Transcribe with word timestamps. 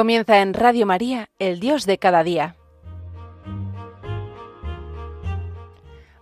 Comienza 0.00 0.40
en 0.40 0.54
Radio 0.54 0.86
María, 0.86 1.28
el 1.38 1.60
Dios 1.60 1.84
de 1.84 1.98
cada 1.98 2.24
día. 2.24 2.56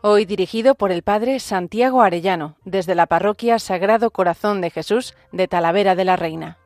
Hoy 0.00 0.24
dirigido 0.24 0.74
por 0.74 0.90
el 0.90 1.04
Padre 1.04 1.38
Santiago 1.38 2.02
Arellano, 2.02 2.56
desde 2.64 2.96
la 2.96 3.06
Parroquia 3.06 3.60
Sagrado 3.60 4.10
Corazón 4.10 4.60
de 4.62 4.70
Jesús 4.70 5.14
de 5.30 5.46
Talavera 5.46 5.94
de 5.94 6.04
la 6.04 6.16
Reina. 6.16 6.58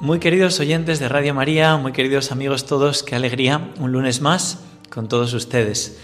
Muy 0.00 0.18
queridos 0.18 0.58
oyentes 0.60 0.98
de 0.98 1.10
Radio 1.10 1.34
María, 1.34 1.76
muy 1.76 1.92
queridos 1.92 2.32
amigos 2.32 2.64
todos, 2.64 3.02
qué 3.02 3.16
alegría, 3.16 3.70
un 3.78 3.92
lunes 3.92 4.22
más 4.22 4.60
con 4.88 5.08
todos 5.08 5.34
ustedes. 5.34 5.98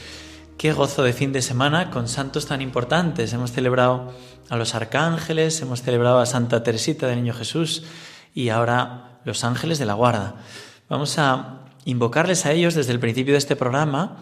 Qué 0.59 0.75
gozo 0.75 1.03
de 1.03 1.15
fin 1.15 1.33
de 1.33 1.41
semana 1.41 1.91
con 1.91 2.07
santos 2.07 2.45
tan 2.45 2.61
importantes. 2.61 3.33
Hemos 3.33 3.53
celebrado 3.53 4.13
a 4.51 4.57
los 4.59 4.75
arcángeles, 4.75 5.63
hemos 5.63 5.81
celebrado 5.81 6.19
a 6.19 6.27
Santa 6.27 6.63
Teresita 6.63 7.07
del 7.07 7.23
Niño 7.23 7.33
Jesús 7.33 7.85
y 8.35 8.51
ahora 8.51 9.19
los 9.25 9.45
ángeles 9.45 9.79
de 9.79 9.87
la 9.87 9.95
guarda. 9.95 10.35
Vamos 10.91 11.19
a 11.19 11.61
invocarles 11.87 12.45
a 12.45 12.53
ellos 12.53 12.75
desde 12.75 12.93
el 12.93 13.01
principio 13.01 13.33
de 13.33 13.39
este 13.39 13.57
programa 13.57 14.19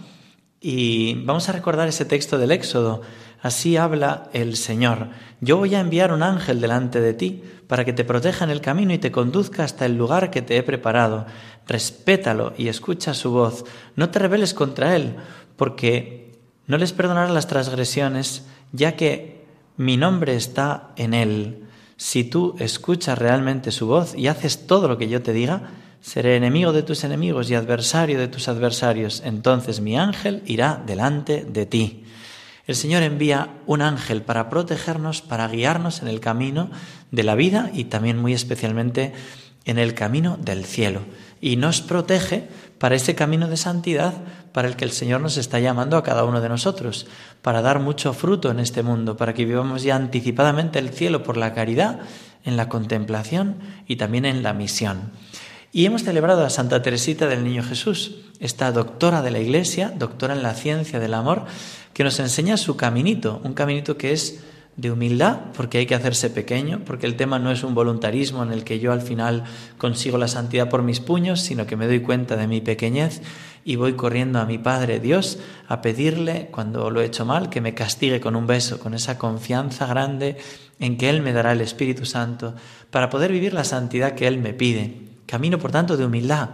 y 0.67 1.23
vamos 1.27 1.51
a 1.51 1.53
recordar 1.53 1.89
ese 1.89 2.07
texto 2.07 2.39
del 2.39 2.51
Éxodo. 2.51 3.03
Así 3.43 3.77
habla 3.77 4.31
el 4.33 4.57
Señor. 4.57 5.09
Yo 5.43 5.59
voy 5.59 5.75
a 5.75 5.81
enviar 5.81 6.11
un 6.11 6.23
ángel 6.23 6.63
delante 6.63 7.03
de 7.03 7.13
ti 7.13 7.43
para 7.67 7.85
que 7.85 7.93
te 7.93 8.03
proteja 8.03 8.47
en 8.47 8.51
el 8.51 8.63
camino 8.63 8.95
y 8.95 8.99
te 8.99 9.13
conduzca 9.13 9.63
hasta 9.63 9.85
el 9.85 9.99
lugar 9.99 10.31
que 10.31 10.41
te 10.41 10.57
he 10.57 10.63
preparado. 10.63 11.27
Respétalo 11.67 12.55
y 12.57 12.69
escucha 12.69 13.13
su 13.13 13.31
voz. 13.31 13.67
No 13.95 14.09
te 14.09 14.19
rebeles 14.21 14.55
contra 14.55 14.97
él, 14.97 15.17
porque 15.57 16.33
no 16.67 16.79
les 16.79 16.95
perdonará 16.95 17.31
las 17.31 17.47
transgresiones, 17.47 18.47
ya 18.73 18.97
que 18.97 19.45
mi 19.77 19.99
nombre 19.99 20.35
está 20.35 20.93
en 20.97 21.13
él. 21.13 21.67
Si 21.99 22.25
tú 22.25 22.57
escuchas 22.59 23.19
realmente 23.19 23.71
su 23.71 23.87
voz 23.87 24.15
y 24.17 24.29
haces 24.29 24.67
todo 24.67 24.89
lo 24.89 24.97
que 24.97 25.11
yo 25.11 25.23
te 25.23 25.35
diga, 25.35 25.73
seré 26.05 26.37
enemigo 26.37 26.75
de 26.75 26.83
tus 26.83 27.03
enemigos 27.03 27.49
y 27.49 27.55
adversario 27.55 28.19
de 28.19 28.29
tus 28.29 28.49
adversarios. 28.49 29.23
Entonces 29.25 29.81
mi 29.81 29.99
ángel 29.99 30.43
irá 30.45 30.83
delante 30.87 31.47
de 31.47 31.65
ti. 31.65 32.05
El 32.67 32.77
Señor 32.77 33.03
envía 33.03 33.49
un 33.67 33.81
ángel 33.81 34.21
para 34.21 34.51
protegernos, 34.51 35.23
para 35.23 35.49
guiarnos 35.49 36.03
en 36.03 36.09
el 36.09 36.21
camino 36.21 36.71
de 37.11 37.23
la 37.23 37.35
vida 37.35 37.71
y 37.73 37.85
también 37.85 38.19
muy 38.19 38.35
especialmente 38.35 39.15
en 39.65 39.79
el 39.79 39.95
camino 39.95 40.37
del 40.39 40.67
cielo. 40.67 41.01
Y 41.41 41.57
nos 41.57 41.81
protege 41.81 42.49
para 42.79 42.97
ese 42.97 43.15
camino 43.15 43.49
de 43.49 43.57
santidad 43.57 44.13
para 44.53 44.69
el 44.69 44.77
que 44.77 44.85
el 44.85 44.93
Señor 44.93 45.23
nos 45.23 45.39
está 45.39 45.59
llamando 45.59 45.97
a 45.97 46.03
cada 46.03 46.25
uno 46.25 46.43
de 46.43 46.51
nosotros, 46.51 47.07
para 47.41 47.63
dar 47.63 47.81
mucho 47.81 48.13
fruto 48.13 48.51
en 48.51 48.61
este 48.61 48.83
mundo, 48.83 49.17
para 49.17 49.33
que 49.33 49.47
vivamos 49.47 49.83
ya 49.83 49.97
anticipadamente 49.97 50.79
el 50.79 50.91
cielo 50.91 51.23
por 51.23 51.39
la 51.39 51.55
caridad, 51.55 52.01
en 52.45 52.59
la 52.59 52.69
contemplación 52.69 53.57
y 53.87 53.97
también 53.97 54.27
en 54.27 54.43
la 54.43 54.53
misión. 54.53 55.13
Y 55.77 55.87
hemos 55.87 56.05
celebrado 56.05 56.45
a 56.45 56.51
Santa 56.51 56.83
Teresita 56.83 57.27
del 57.27 57.43
Niño 57.43 57.65
Jesús, 57.65 58.19
esta 58.39 58.71
doctora 58.71 59.23
de 59.23 59.33
la 59.33 59.41
Iglesia, 59.41 59.93
doctora 59.99 60.33
en 60.33 60.45
la 60.45 60.55
ciencia 60.55 61.01
del 61.01 61.15
amor, 61.15 61.47
que 61.93 62.05
nos 62.05 62.21
enseña 62.21 62.57
su 62.57 62.77
caminito, 62.77 63.41
un 63.43 63.55
caminito 63.55 63.97
que 63.97 64.13
es 64.13 64.45
de 64.77 64.93
humildad, 64.93 65.51
porque 65.53 65.79
hay 65.79 65.87
que 65.87 65.97
hacerse 65.97 66.31
pequeño, 66.31 66.83
porque 66.87 67.07
el 67.07 67.17
tema 67.17 67.41
no 67.41 67.51
es 67.51 67.65
un 67.65 67.75
voluntarismo 67.75 68.45
en 68.45 68.53
el 68.53 68.63
que 68.63 68.79
yo 68.79 68.93
al 68.93 69.01
final 69.01 69.43
consigo 69.77 70.17
la 70.17 70.29
santidad 70.29 70.69
por 70.69 70.85
mis 70.85 71.01
puños, 71.01 71.41
sino 71.41 71.67
que 71.67 71.75
me 71.75 71.89
doy 71.89 71.99
cuenta 71.99 72.37
de 72.37 72.47
mi 72.47 72.61
pequeñez 72.61 73.21
y 73.65 73.75
voy 73.75 73.95
corriendo 73.95 74.39
a 74.39 74.47
mi 74.47 74.59
Padre 74.59 75.01
Dios 75.01 75.41
a 75.67 75.83
pedirle, 75.83 76.51
cuando 76.53 76.89
lo 76.89 77.01
he 77.01 77.07
hecho 77.07 77.25
mal, 77.25 77.51
que 77.51 77.61
me 77.61 77.75
castigue 77.75 78.21
con 78.21 78.37
un 78.37 78.47
beso, 78.47 78.79
con 78.79 78.95
esa 78.95 79.19
confianza 79.19 79.87
grande 79.87 80.37
en 80.79 80.97
que 80.97 81.11
Él 81.11 81.21
me 81.21 81.33
dará 81.33 81.51
el 81.51 81.63
Espíritu 81.63 82.07
Santo 82.07 82.55
para 82.93 83.11
poder 83.11 83.33
vivir 83.33 83.53
la 83.53 83.65
santidad 83.65 84.15
que 84.15 84.29
Él 84.29 84.39
me 84.39 84.55
pide. 84.55 85.04
Camino, 85.27 85.59
por 85.59 85.71
tanto, 85.71 85.97
de 85.97 86.07
humildad, 86.07 86.51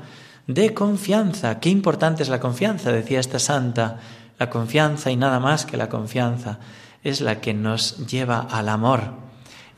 de 0.47 0.75
confianza. 0.75 1.61
Qué 1.61 1.69
importante 1.69 2.23
es 2.23 2.29
la 2.29 2.41
confianza, 2.41 2.93
decía 2.93 3.21
esta 3.21 3.39
santa. 3.39 3.99
La 4.39 4.51
confianza 4.51 5.11
y 5.11 5.17
nada 5.17 5.39
más 5.41 5.67
que 5.67 5.77
la 5.77 5.89
confianza 5.89 6.59
es 7.03 7.21
la 7.21 7.41
que 7.41 7.55
nos 7.55 8.07
lleva 8.07 8.41
al 8.41 8.69
amor. 8.69 9.15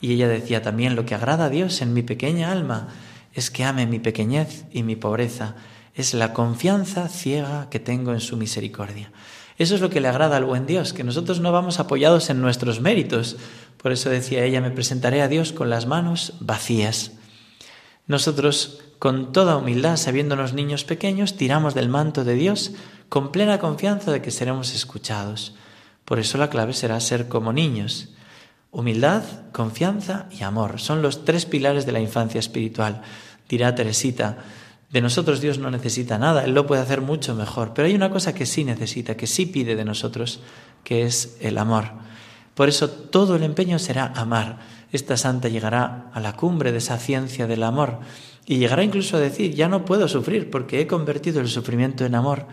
Y 0.01 0.13
ella 0.13 0.27
decía 0.27 0.61
también, 0.61 0.95
lo 0.95 1.05
que 1.05 1.15
agrada 1.15 1.45
a 1.45 1.49
Dios 1.49 1.81
en 1.81 1.93
mi 1.93 2.01
pequeña 2.01 2.51
alma 2.51 2.89
es 3.33 3.49
que 3.49 3.63
ame 3.63 3.87
mi 3.87 3.99
pequeñez 3.99 4.65
y 4.71 4.83
mi 4.83 4.95
pobreza. 4.95 5.55
Es 5.95 6.13
la 6.13 6.33
confianza 6.33 7.07
ciega 7.07 7.69
que 7.69 7.79
tengo 7.79 8.13
en 8.13 8.19
su 8.19 8.37
misericordia. 8.37 9.11
Eso 9.57 9.75
es 9.75 9.81
lo 9.81 9.89
que 9.89 10.01
le 10.01 10.07
agrada 10.07 10.37
al 10.37 10.45
buen 10.45 10.65
Dios, 10.65 10.93
que 10.93 11.03
nosotros 11.03 11.39
no 11.39 11.51
vamos 11.51 11.79
apoyados 11.79 12.29
en 12.29 12.41
nuestros 12.41 12.81
méritos. 12.81 13.37
Por 13.77 13.91
eso 13.91 14.09
decía 14.09 14.43
ella, 14.43 14.61
me 14.61 14.71
presentaré 14.71 15.21
a 15.21 15.27
Dios 15.27 15.53
con 15.53 15.69
las 15.69 15.85
manos 15.85 16.33
vacías. 16.39 17.11
Nosotros, 18.07 18.81
con 18.99 19.31
toda 19.31 19.57
humildad, 19.57 19.97
sabiéndonos 19.97 20.53
niños 20.53 20.83
pequeños, 20.83 21.37
tiramos 21.37 21.73
del 21.73 21.89
manto 21.89 22.23
de 22.23 22.35
Dios 22.35 22.71
con 23.09 23.31
plena 23.31 23.59
confianza 23.59 24.11
de 24.11 24.21
que 24.21 24.31
seremos 24.31 24.73
escuchados. 24.73 25.55
Por 26.05 26.19
eso 26.19 26.37
la 26.37 26.49
clave 26.49 26.73
será 26.73 26.99
ser 26.99 27.27
como 27.27 27.53
niños. 27.53 28.09
Humildad, 28.71 29.23
confianza 29.51 30.27
y 30.31 30.43
amor 30.43 30.79
son 30.79 31.01
los 31.01 31.25
tres 31.25 31.45
pilares 31.45 31.85
de 31.85 31.91
la 31.91 31.99
infancia 31.99 32.39
espiritual. 32.39 33.03
Dirá 33.47 33.75
Teresita, 33.75 34.39
de 34.89 35.01
nosotros 35.01 35.41
Dios 35.41 35.59
no 35.59 35.71
necesita 35.71 36.17
nada, 36.17 36.43
Él 36.43 36.53
lo 36.53 36.67
puede 36.67 36.81
hacer 36.81 37.01
mucho 37.01 37.35
mejor, 37.35 37.73
pero 37.73 37.87
hay 37.87 37.95
una 37.95 38.11
cosa 38.11 38.33
que 38.33 38.45
sí 38.45 38.63
necesita, 38.63 39.17
que 39.17 39.27
sí 39.27 39.45
pide 39.45 39.75
de 39.75 39.85
nosotros, 39.85 40.39
que 40.83 41.03
es 41.03 41.37
el 41.39 41.57
amor. 41.57 41.85
Por 42.53 42.69
eso 42.69 42.89
todo 42.89 43.35
el 43.35 43.43
empeño 43.43 43.79
será 43.79 44.13
amar. 44.15 44.59
Esta 44.93 45.17
santa 45.17 45.49
llegará 45.49 46.11
a 46.13 46.19
la 46.19 46.37
cumbre 46.37 46.71
de 46.71 46.77
esa 46.77 46.99
ciencia 46.99 47.47
del 47.47 47.63
amor 47.63 47.99
y 48.45 48.57
llegará 48.57 48.83
incluso 48.83 49.17
a 49.17 49.19
decir, 49.19 49.55
ya 49.55 49.67
no 49.67 49.85
puedo 49.85 50.07
sufrir 50.07 50.51
porque 50.51 50.79
he 50.79 50.87
convertido 50.87 51.41
el 51.41 51.47
sufrimiento 51.47 52.05
en 52.05 52.13
amor 52.13 52.47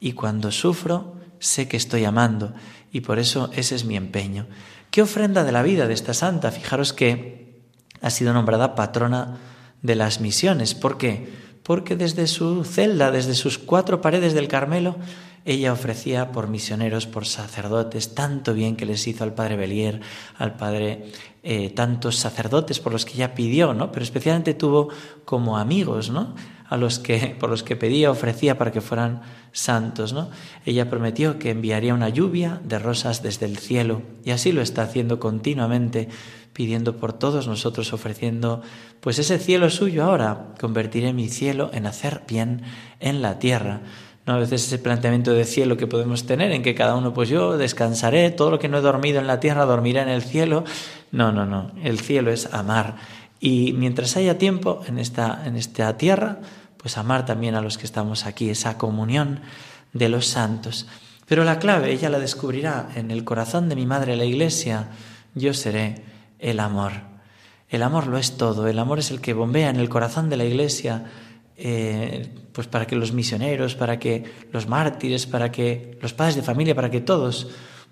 y 0.00 0.12
cuando 0.12 0.50
sufro 0.50 1.18
sé 1.38 1.68
que 1.68 1.76
estoy 1.76 2.06
amando 2.06 2.54
y 2.90 3.02
por 3.02 3.18
eso 3.18 3.50
ese 3.54 3.74
es 3.74 3.84
mi 3.84 3.96
empeño. 3.98 4.46
¿Qué 4.90 5.02
ofrenda 5.02 5.44
de 5.44 5.52
la 5.52 5.62
vida 5.62 5.86
de 5.86 5.92
esta 5.92 6.14
santa? 6.14 6.50
Fijaros 6.50 6.94
que 6.94 7.60
ha 8.00 8.08
sido 8.08 8.32
nombrada 8.32 8.74
patrona 8.74 9.36
de 9.82 9.94
las 9.94 10.18
misiones. 10.18 10.74
¿Por 10.74 10.96
qué? 10.96 11.30
Porque 11.62 11.94
desde 11.94 12.26
su 12.26 12.64
celda, 12.64 13.10
desde 13.10 13.34
sus 13.34 13.58
cuatro 13.58 14.00
paredes 14.00 14.32
del 14.32 14.48
Carmelo, 14.48 14.96
ella 15.44 15.72
ofrecía 15.72 16.30
por 16.30 16.48
misioneros, 16.48 17.06
por 17.06 17.26
sacerdotes, 17.26 18.14
tanto 18.14 18.54
bien 18.54 18.76
que 18.76 18.86
les 18.86 19.06
hizo 19.08 19.24
al 19.24 19.34
padre 19.34 19.56
Belier, 19.56 20.00
al 20.38 20.56
padre 20.56 21.10
eh, 21.42 21.70
tantos 21.70 22.16
sacerdotes 22.16 22.78
por 22.78 22.92
los 22.92 23.04
que 23.04 23.14
ella 23.14 23.34
pidió, 23.34 23.74
¿no? 23.74 23.90
Pero 23.90 24.04
especialmente 24.04 24.54
tuvo 24.54 24.88
como 25.24 25.58
amigos, 25.58 26.10
¿no? 26.10 26.36
A 26.68 26.76
los 26.76 27.00
que 27.00 27.36
por 27.40 27.50
los 27.50 27.64
que 27.64 27.74
pedía, 27.74 28.10
ofrecía 28.12 28.56
para 28.56 28.70
que 28.70 28.80
fueran 28.80 29.22
santos, 29.50 30.12
¿no? 30.12 30.30
Ella 30.64 30.88
prometió 30.88 31.40
que 31.40 31.50
enviaría 31.50 31.94
una 31.94 32.08
lluvia 32.08 32.60
de 32.64 32.78
rosas 32.78 33.24
desde 33.24 33.46
el 33.46 33.58
cielo 33.58 34.02
y 34.24 34.30
así 34.30 34.52
lo 34.52 34.62
está 34.62 34.82
haciendo 34.82 35.18
continuamente, 35.18 36.08
pidiendo 36.52 36.98
por 36.98 37.12
todos 37.12 37.48
nosotros, 37.48 37.92
ofreciendo 37.92 38.62
pues 39.00 39.18
ese 39.18 39.40
cielo 39.40 39.68
suyo 39.70 40.04
ahora, 40.04 40.54
convertiré 40.60 41.12
mi 41.12 41.28
cielo 41.28 41.70
en 41.74 41.86
hacer 41.86 42.22
bien 42.28 42.62
en 43.00 43.22
la 43.22 43.40
tierra. 43.40 43.80
¿No? 44.26 44.34
A 44.34 44.38
veces 44.38 44.66
ese 44.66 44.78
planteamiento 44.78 45.32
de 45.32 45.44
cielo 45.44 45.76
que 45.76 45.86
podemos 45.86 46.26
tener, 46.26 46.52
en 46.52 46.62
que 46.62 46.74
cada 46.74 46.94
uno, 46.94 47.12
pues 47.12 47.28
yo 47.28 47.56
descansaré, 47.56 48.30
todo 48.30 48.50
lo 48.50 48.58
que 48.58 48.68
no 48.68 48.78
he 48.78 48.82
dormido 48.82 49.20
en 49.20 49.26
la 49.26 49.40
tierra 49.40 49.64
dormiré 49.64 50.00
en 50.00 50.08
el 50.08 50.22
cielo. 50.22 50.64
No, 51.10 51.32
no, 51.32 51.46
no, 51.46 51.72
el 51.82 52.00
cielo 52.00 52.30
es 52.30 52.52
amar. 52.52 52.96
Y 53.40 53.72
mientras 53.72 54.16
haya 54.16 54.38
tiempo 54.38 54.82
en 54.86 54.98
esta, 54.98 55.42
en 55.44 55.56
esta 55.56 55.96
tierra, 55.96 56.38
pues 56.76 56.98
amar 56.98 57.26
también 57.26 57.54
a 57.54 57.60
los 57.60 57.78
que 57.78 57.86
estamos 57.86 58.26
aquí, 58.26 58.50
esa 58.50 58.78
comunión 58.78 59.40
de 59.92 60.08
los 60.08 60.26
santos. 60.26 60.86
Pero 61.26 61.44
la 61.44 61.58
clave 61.58 61.92
ella 61.92 62.10
la 62.10 62.18
descubrirá 62.18 62.88
en 62.94 63.10
el 63.10 63.24
corazón 63.24 63.68
de 63.68 63.76
mi 63.76 63.86
madre 63.86 64.16
la 64.16 64.24
iglesia. 64.24 64.88
Yo 65.34 65.54
seré 65.54 66.04
el 66.38 66.60
amor. 66.60 66.92
El 67.68 67.82
amor 67.82 68.06
lo 68.06 68.18
es 68.18 68.36
todo. 68.36 68.66
El 68.68 68.78
amor 68.78 68.98
es 68.98 69.10
el 69.10 69.20
que 69.20 69.32
bombea 69.32 69.70
en 69.70 69.76
el 69.76 69.88
corazón 69.88 70.28
de 70.28 70.36
la 70.36 70.44
iglesia, 70.44 71.06
eh, 71.56 72.28
pues 72.52 72.66
para 72.66 72.86
que 72.86 72.96
los 72.96 73.12
misioneros, 73.12 73.74
para 73.74 73.98
que 73.98 74.24
los 74.52 74.66
mártires, 74.66 75.26
para 75.26 75.50
que 75.52 75.98
los 76.00 76.12
padres 76.12 76.36
de 76.36 76.42
familia, 76.42 76.74
para 76.74 76.90
que 76.90 77.00
todos 77.00 77.48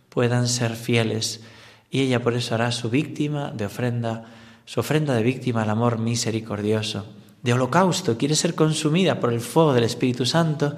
puedan 0.09 0.49
ser 0.49 0.77
fieles. 0.77 1.41
Y 1.91 2.01
ella 2.01 2.23
por 2.23 2.35
eso 2.35 2.55
hará 2.55 2.73
su 2.73 2.91
víctima 2.91 3.51
de 3.51 3.67
ofrenda, 3.67 4.25
su 4.65 4.81
ofrenda 4.81 5.15
de 5.15 5.23
víctima 5.23 5.63
al 5.63 5.71
amor 5.71 5.99
misericordioso 5.99 7.07
de 7.43 7.53
holocausto, 7.53 8.19
quiere 8.19 8.35
ser 8.35 8.55
consumida 8.55 9.21
por 9.21 9.33
el 9.33 9.41
fuego 9.41 9.73
del 9.73 9.85
Espíritu 9.85 10.27
Santo 10.27 10.77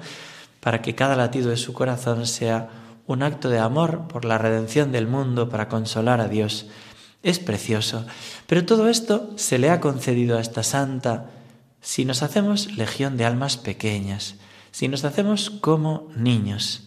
para 0.59 0.81
que 0.81 0.95
cada 0.95 1.15
latido 1.15 1.49
de 1.49 1.57
su 1.57 1.73
corazón 1.73 2.25
sea 2.25 2.69
un 3.05 3.21
acto 3.21 3.49
de 3.49 3.59
amor 3.59 4.07
por 4.07 4.23
la 4.23 4.37
redención 4.37 4.93
del 4.93 5.07
mundo, 5.07 5.49
para 5.49 5.67
consolar 5.67 6.21
a 6.21 6.29
Dios. 6.29 6.67
Es 7.21 7.39
precioso. 7.39 8.05
Pero 8.47 8.65
todo 8.65 8.87
esto 8.87 9.31
se 9.35 9.57
le 9.57 9.69
ha 9.69 9.81
concedido 9.81 10.37
a 10.37 10.41
esta 10.41 10.63
santa 10.63 11.31
si 11.83 12.05
nos 12.05 12.23
hacemos 12.23 12.75
legión 12.77 13.17
de 13.17 13.25
almas 13.25 13.57
pequeñas, 13.57 14.35
si 14.71 14.87
nos 14.87 15.03
hacemos 15.03 15.49
como 15.51 16.09
niños. 16.15 16.85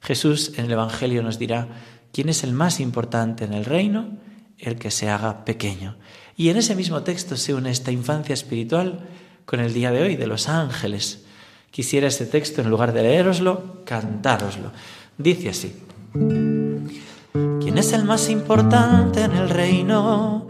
Jesús 0.00 0.52
en 0.56 0.66
el 0.66 0.72
Evangelio 0.72 1.22
nos 1.22 1.38
dirá, 1.38 1.68
¿quién 2.12 2.28
es 2.28 2.44
el 2.44 2.52
más 2.52 2.78
importante 2.78 3.44
en 3.44 3.54
el 3.54 3.64
reino? 3.64 4.18
El 4.58 4.76
que 4.76 4.90
se 4.90 5.08
haga 5.08 5.46
pequeño. 5.46 5.96
Y 6.36 6.50
en 6.50 6.58
ese 6.58 6.76
mismo 6.76 7.02
texto 7.02 7.36
se 7.36 7.54
une 7.54 7.70
esta 7.70 7.90
infancia 7.90 8.34
espiritual 8.34 9.08
con 9.46 9.60
el 9.60 9.72
día 9.72 9.90
de 9.90 10.02
hoy 10.02 10.16
de 10.16 10.26
los 10.26 10.48
ángeles. 10.48 11.24
Quisiera 11.70 12.06
este 12.06 12.26
texto, 12.26 12.60
en 12.60 12.70
lugar 12.70 12.92
de 12.92 13.02
leeroslo, 13.02 13.82
cantároslo. 13.84 14.72
Dice 15.16 15.48
así. 15.48 15.74
¿Quién 16.12 17.78
es 17.78 17.92
el 17.94 18.04
más 18.04 18.28
importante 18.28 19.22
en 19.22 19.32
el 19.32 19.48
reino? 19.48 20.46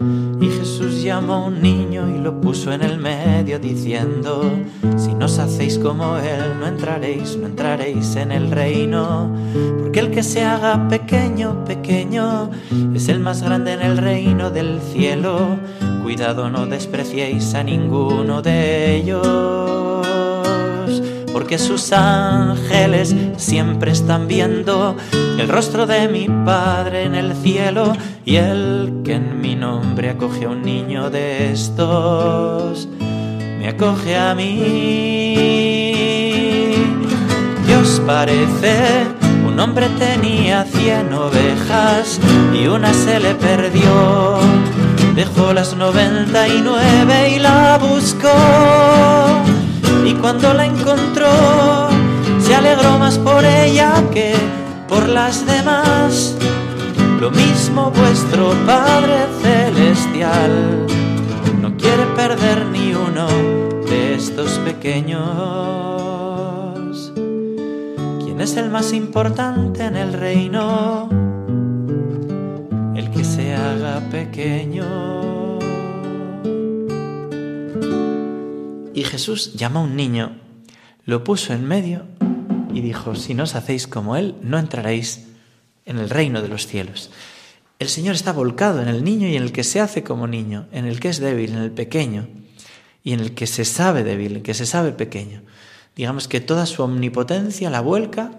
Jesús 0.85 1.01
llamó 1.01 1.33
a 1.33 1.45
un 1.45 1.61
niño 1.63 2.07
y 2.15 2.19
lo 2.19 2.39
puso 2.39 2.71
en 2.71 2.83
el 2.83 2.99
medio 2.99 3.57
diciendo, 3.57 4.51
si 4.97 5.15
no 5.15 5.25
os 5.25 5.39
hacéis 5.39 5.79
como 5.79 6.17
Él, 6.17 6.59
no 6.59 6.67
entraréis, 6.67 7.37
no 7.37 7.47
entraréis 7.47 8.15
en 8.15 8.31
el 8.31 8.51
reino. 8.51 9.31
Porque 9.79 9.99
el 9.99 10.11
que 10.11 10.21
se 10.21 10.43
haga 10.43 10.87
pequeño, 10.87 11.65
pequeño, 11.65 12.51
es 12.93 13.09
el 13.09 13.19
más 13.19 13.41
grande 13.41 13.73
en 13.73 13.81
el 13.81 13.97
reino 13.97 14.51
del 14.51 14.79
cielo. 14.93 15.57
Cuidado, 16.03 16.51
no 16.51 16.67
despreciéis 16.67 17.55
a 17.55 17.63
ninguno 17.63 18.43
de 18.43 18.97
ellos 18.97 19.65
porque 21.33 21.57
sus 21.57 21.91
ángeles 21.91 23.13
siempre 23.35 23.91
están 23.91 24.25
viendo 24.25 24.95
el 25.37 25.47
rostro 25.49 25.85
de 25.85 26.07
mi 26.07 26.27
Padre 26.45 27.03
en 27.03 27.15
el 27.15 27.33
cielo 27.35 27.93
y 28.23 28.37
el 28.37 29.01
que 29.03 29.15
en 29.15 29.41
mi 29.41 29.55
nombre 29.55 30.09
acoge 30.09 30.45
a 30.45 30.49
un 30.49 30.61
niño 30.61 31.09
de 31.09 31.51
estos, 31.51 32.87
me 32.99 33.67
acoge 33.67 34.17
a 34.17 34.33
mí. 34.35 35.35
¿Qué 37.65 37.75
os 37.75 37.99
parece? 38.01 39.05
Un 39.47 39.59
hombre 39.59 39.87
tenía 39.99 40.63
cien 40.63 41.13
ovejas 41.13 42.19
y 42.53 42.67
una 42.67 42.93
se 42.93 43.19
le 43.19 43.35
perdió. 43.35 44.39
Dejó 45.15 45.53
las 45.53 45.75
noventa 45.75 46.47
y 46.47 46.61
nueve 46.61 47.35
y 47.35 47.39
la 47.39 47.77
buscó 47.77 48.29
y 50.05 50.13
cuando 50.13 50.53
la 50.53 50.65
encontró 50.65 51.27
se 52.39 52.53
alegró 52.53 52.99
más 52.99 53.17
por 53.17 53.43
ella 53.43 54.03
que 54.13 54.35
por 54.87 55.07
las 55.09 55.45
demás. 55.45 56.35
Lo 57.19 57.31
mismo 57.31 57.91
vuestro 57.91 58.51
Padre 58.65 59.25
Celestial 59.41 60.85
no 61.61 61.75
quiere 61.77 62.05
perder 62.15 62.65
ni 62.65 62.93
uno 62.93 63.27
de 63.89 64.15
estos 64.15 64.59
pequeños. 64.59 65.23
¿Quién 68.23 68.41
es 68.41 68.57
el 68.57 68.69
más 68.69 68.93
importante 68.93 69.85
en 69.85 69.95
el 69.95 70.13
reino? 70.13 71.09
El 72.95 73.09
que 73.11 73.23
se 73.23 73.55
haga 73.55 74.01
pequeño. 74.11 75.59
Y 78.93 79.03
Jesús 79.03 79.53
llamó 79.55 79.79
a 79.79 79.83
un 79.83 79.95
niño, 79.95 80.37
lo 81.05 81.23
puso 81.23 81.53
en 81.53 81.65
medio 81.67 82.03
y 82.75 82.81
dijo, 82.81 83.15
si 83.15 83.33
no 83.33 83.43
os 83.43 83.55
hacéis 83.55 83.87
como 83.87 84.17
Él, 84.17 84.35
no 84.41 84.59
entraréis 84.59 85.27
en 85.85 85.97
el 85.97 86.09
reino 86.09 86.41
de 86.41 86.49
los 86.49 86.67
cielos. 86.67 87.09
El 87.79 87.87
Señor 87.87 88.15
está 88.15 88.33
volcado 88.33 88.81
en 88.81 88.89
el 88.89 89.01
niño 89.01 89.29
y 89.29 89.37
en 89.37 89.43
el 89.43 89.53
que 89.53 89.63
se 89.63 89.79
hace 89.79 90.03
como 90.03 90.27
niño, 90.27 90.67
en 90.73 90.85
el 90.85 90.99
que 90.99 91.07
es 91.07 91.19
débil, 91.19 91.51
en 91.51 91.59
el 91.59 91.71
pequeño, 91.71 92.27
y 93.01 93.13
en 93.13 93.21
el 93.21 93.33
que 93.33 93.47
se 93.47 93.63
sabe 93.63 94.03
débil, 94.03 94.31
en 94.31 94.37
el 94.37 94.43
que 94.43 94.53
se 94.53 94.65
sabe 94.65 94.91
pequeño. 94.91 95.41
Digamos 95.95 96.27
que 96.27 96.41
toda 96.41 96.65
su 96.65 96.83
omnipotencia 96.83 97.69
la 97.69 97.79
vuelca 97.79 98.31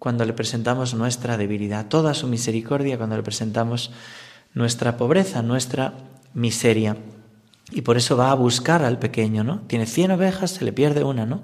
cuando 0.00 0.24
le 0.24 0.32
presentamos 0.32 0.94
nuestra 0.94 1.36
debilidad, 1.36 1.86
toda 1.86 2.12
su 2.12 2.26
misericordia 2.26 2.98
cuando 2.98 3.16
le 3.16 3.22
presentamos 3.22 3.92
nuestra 4.52 4.96
pobreza, 4.96 5.42
nuestra 5.42 5.94
miseria. 6.34 6.96
Y 7.70 7.82
por 7.82 7.96
eso 7.96 8.16
va 8.16 8.32
a 8.32 8.34
buscar 8.34 8.82
al 8.82 8.98
pequeño, 8.98 9.44
¿no? 9.44 9.60
Tiene 9.68 9.86
cien 9.86 10.10
ovejas, 10.10 10.50
se 10.50 10.64
le 10.64 10.72
pierde 10.72 11.04
una, 11.04 11.24
¿no? 11.24 11.42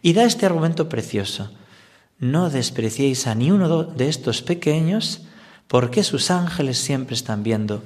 Y 0.00 0.14
da 0.14 0.24
este 0.24 0.46
argumento 0.46 0.88
precioso. 0.88 1.50
No 2.22 2.48
despreciéis 2.48 3.26
a 3.26 3.34
ni 3.34 3.50
uno 3.50 3.82
de 3.82 4.08
estos 4.08 4.40
pequeños, 4.40 5.26
porque 5.66 6.04
sus 6.04 6.30
ángeles 6.30 6.78
siempre 6.78 7.14
están 7.14 7.42
viendo 7.42 7.82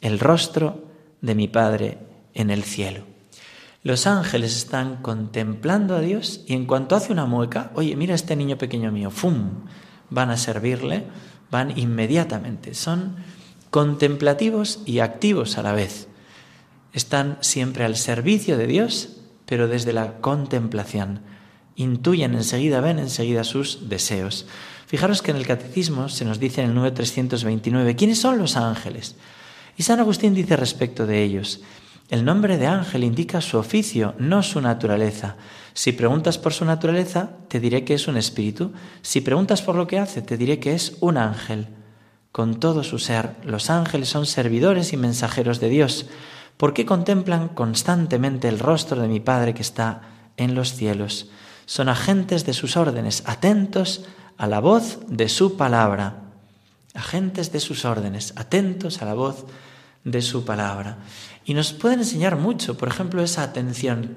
el 0.00 0.18
rostro 0.18 0.90
de 1.22 1.34
mi 1.34 1.46
Padre 1.46 1.98
en 2.34 2.50
el 2.50 2.64
cielo. 2.64 3.04
Los 3.82 4.06
ángeles 4.06 4.56
están 4.56 4.96
contemplando 4.96 5.94
a 5.94 6.00
Dios 6.00 6.42
y 6.46 6.54
en 6.54 6.66
cuanto 6.66 6.96
hace 6.96 7.12
una 7.12 7.24
mueca, 7.24 7.70
oye, 7.74 7.94
mira 7.94 8.14
este 8.14 8.34
niño 8.34 8.58
pequeño 8.58 8.90
mío, 8.90 9.10
¡fum! 9.10 9.66
Van 10.10 10.30
a 10.30 10.36
servirle, 10.36 11.04
van 11.50 11.78
inmediatamente. 11.78 12.74
Son 12.74 13.16
contemplativos 13.70 14.80
y 14.84 14.98
activos 14.98 15.56
a 15.56 15.62
la 15.62 15.72
vez 15.72 16.08
están 16.96 17.36
siempre 17.42 17.84
al 17.84 17.94
servicio 17.96 18.56
de 18.56 18.66
Dios, 18.66 19.18
pero 19.44 19.68
desde 19.68 19.92
la 19.92 20.16
contemplación. 20.22 21.20
Intuyen 21.76 22.34
enseguida, 22.34 22.80
ven 22.80 22.98
enseguida 22.98 23.44
sus 23.44 23.88
deseos. 23.88 24.46
Fijaros 24.86 25.22
que 25.22 25.30
en 25.30 25.36
el 25.36 25.46
Catecismo 25.46 26.08
se 26.08 26.24
nos 26.24 26.40
dice 26.40 26.62
en 26.62 26.68
el 26.68 26.74
número 26.74 26.94
329, 26.94 27.96
¿quiénes 27.96 28.20
son 28.20 28.38
los 28.38 28.56
ángeles? 28.56 29.16
Y 29.76 29.82
San 29.82 30.00
Agustín 30.00 30.34
dice 30.34 30.56
respecto 30.56 31.06
de 31.06 31.22
ellos, 31.22 31.60
el 32.08 32.24
nombre 32.24 32.56
de 32.56 32.66
ángel 32.66 33.04
indica 33.04 33.40
su 33.40 33.58
oficio, 33.58 34.14
no 34.18 34.42
su 34.42 34.60
naturaleza. 34.60 35.36
Si 35.74 35.92
preguntas 35.92 36.38
por 36.38 36.52
su 36.52 36.64
naturaleza, 36.64 37.30
te 37.48 37.60
diré 37.60 37.84
que 37.84 37.94
es 37.94 38.08
un 38.08 38.16
espíritu. 38.16 38.72
Si 39.02 39.20
preguntas 39.20 39.60
por 39.60 39.74
lo 39.74 39.86
que 39.86 39.98
hace, 39.98 40.22
te 40.22 40.36
diré 40.36 40.60
que 40.60 40.74
es 40.74 40.96
un 41.00 41.18
ángel. 41.18 41.66
Con 42.30 42.60
todo 42.60 42.84
su 42.84 42.98
ser, 42.98 43.34
los 43.44 43.70
ángeles 43.70 44.08
son 44.08 44.24
servidores 44.24 44.92
y 44.92 44.96
mensajeros 44.96 45.58
de 45.58 45.68
Dios 45.68 46.06
porque 46.56 46.86
contemplan 46.86 47.48
constantemente 47.48 48.48
el 48.48 48.58
rostro 48.58 49.02
de 49.02 49.08
mi 49.08 49.20
Padre 49.20 49.54
que 49.54 49.62
está 49.62 50.02
en 50.36 50.54
los 50.54 50.72
cielos. 50.72 51.28
Son 51.66 51.88
agentes 51.88 52.46
de 52.46 52.54
sus 52.54 52.76
órdenes, 52.76 53.22
atentos 53.26 54.06
a 54.38 54.46
la 54.46 54.60
voz 54.60 55.00
de 55.08 55.28
su 55.28 55.56
palabra. 55.56 56.22
Agentes 56.94 57.52
de 57.52 57.60
sus 57.60 57.84
órdenes, 57.84 58.32
atentos 58.36 59.02
a 59.02 59.04
la 59.04 59.14
voz 59.14 59.44
de 60.04 60.22
su 60.22 60.44
palabra. 60.44 60.98
Y 61.44 61.54
nos 61.54 61.72
pueden 61.72 61.98
enseñar 61.98 62.36
mucho, 62.36 62.78
por 62.78 62.88
ejemplo, 62.88 63.22
esa 63.22 63.42
atención. 63.42 64.16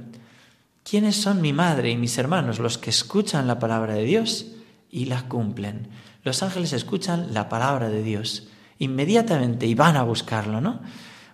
¿Quiénes 0.83 1.15
son 1.15 1.41
mi 1.41 1.51
madre 1.51 1.89
y 1.89 1.97
mis 1.97 2.17
hermanos? 2.17 2.59
Los 2.59 2.77
que 2.77 2.91
escuchan 2.91 3.47
la 3.47 3.59
palabra 3.59 3.95
de 3.95 4.03
Dios 4.03 4.45
y 4.89 5.05
la 5.05 5.23
cumplen. 5.27 5.89
Los 6.23 6.43
ángeles 6.43 6.73
escuchan 6.73 7.33
la 7.33 7.49
palabra 7.49 7.89
de 7.89 8.03
Dios 8.03 8.47
inmediatamente 8.77 9.65
y 9.65 9.75
van 9.75 9.97
a 9.97 10.03
buscarlo, 10.03 10.61
¿no? 10.61 10.79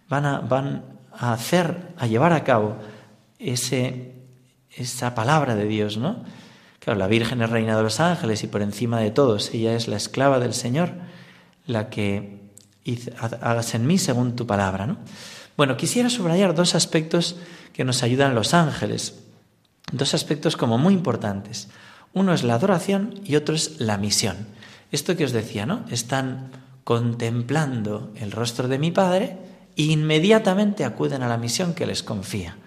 Van 0.10 0.25
a, 0.25 0.39
van 0.39 0.84
a 1.12 1.34
hacer, 1.34 1.93
a 1.98 2.07
llevar 2.07 2.34
a 2.34 2.43
cabo 2.43 2.77
ese, 3.39 4.14
esa 4.75 5.15
palabra 5.15 5.55
de 5.55 5.65
Dios, 5.65 5.98
¿no? 5.98 6.24
Claro, 6.79 7.00
la 7.00 7.08
Virgen 7.08 7.41
es 7.41 7.50
reina 7.50 7.75
de 7.75 7.84
los 7.84 8.00
ángeles 8.00 8.44
y 8.44 8.48
por 8.48 8.62
encima 8.62 9.00
de 9.00 9.12
todos, 9.12 9.53
ella 9.53 9.75
es 9.75 9.88
la 9.88 9.98
esclava 9.98 10.39
del 10.39 10.53
Señor, 10.53 10.94
la 11.65 11.89
que 11.89 12.39
hagas 13.41 13.74
en 13.74 13.88
mí 13.88 13.98
según 13.98 14.36
tu 14.36 14.46
palabra, 14.46 14.86
¿no? 14.86 14.98
Bueno, 15.58 15.77
quisiera 15.77 16.10
subrayar 16.10 16.53
dos 16.53 16.75
aspectos 16.75 17.38
que 17.74 17.86
nos 17.86 18.03
ayudan 18.03 18.36
los 18.36 18.53
ángeles, 18.53 19.20
dos 19.91 20.13
aspectos 20.13 20.58
como 20.58 20.77
muy 20.77 20.94
importantes. 20.94 21.70
Uno 22.13 22.34
es 22.34 22.44
la 22.44 22.55
adoración 22.55 23.20
y 23.25 23.36
otro 23.36 23.55
es 23.55 23.79
la 23.79 23.98
misión. 23.98 24.48
Esto 24.91 25.15
que 25.15 25.25
os 25.25 25.32
decía, 25.32 25.65
¿no? 25.65 25.86
Están 25.89 26.51
contemplando 26.84 28.13
el 28.15 28.32
rostro 28.32 28.67
de 28.67 28.77
mi 28.77 28.91
Padre 28.91 29.38
inmediatamente 29.75 30.86
acuden 30.86 31.24
a 31.24 31.27
la 31.27 31.38
misión 31.38 31.74
que 31.74 31.86
les 31.86 32.03
confía. 32.03 32.58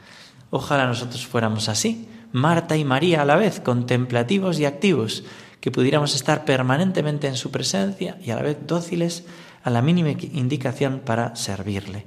Ojalá 0.51 0.87
nosotros 0.87 1.27
fuéramos 1.27 1.69
así, 1.69 2.09
Marta 2.33 2.77
y 2.77 2.85
María 2.85 3.23
a 3.23 3.25
la 3.25 3.37
vez, 3.37 3.61
contemplativos 3.61 4.59
y 4.59 4.65
activos, 4.65 5.25
que 5.61 5.71
pudiéramos 5.71 6.15
estar 6.15 6.45
permanentemente 6.45 7.27
en 7.27 7.37
su 7.37 7.51
presencia 7.51 8.19
y 8.23 8.31
a 8.31 8.37
la 8.37 8.43
vez 8.43 8.59
dóciles 8.67 9.25
a 9.63 9.71
la 9.71 9.83
mínima 9.83 10.11
indicación 10.11 11.01
para 11.05 11.35
servirle. 11.37 12.07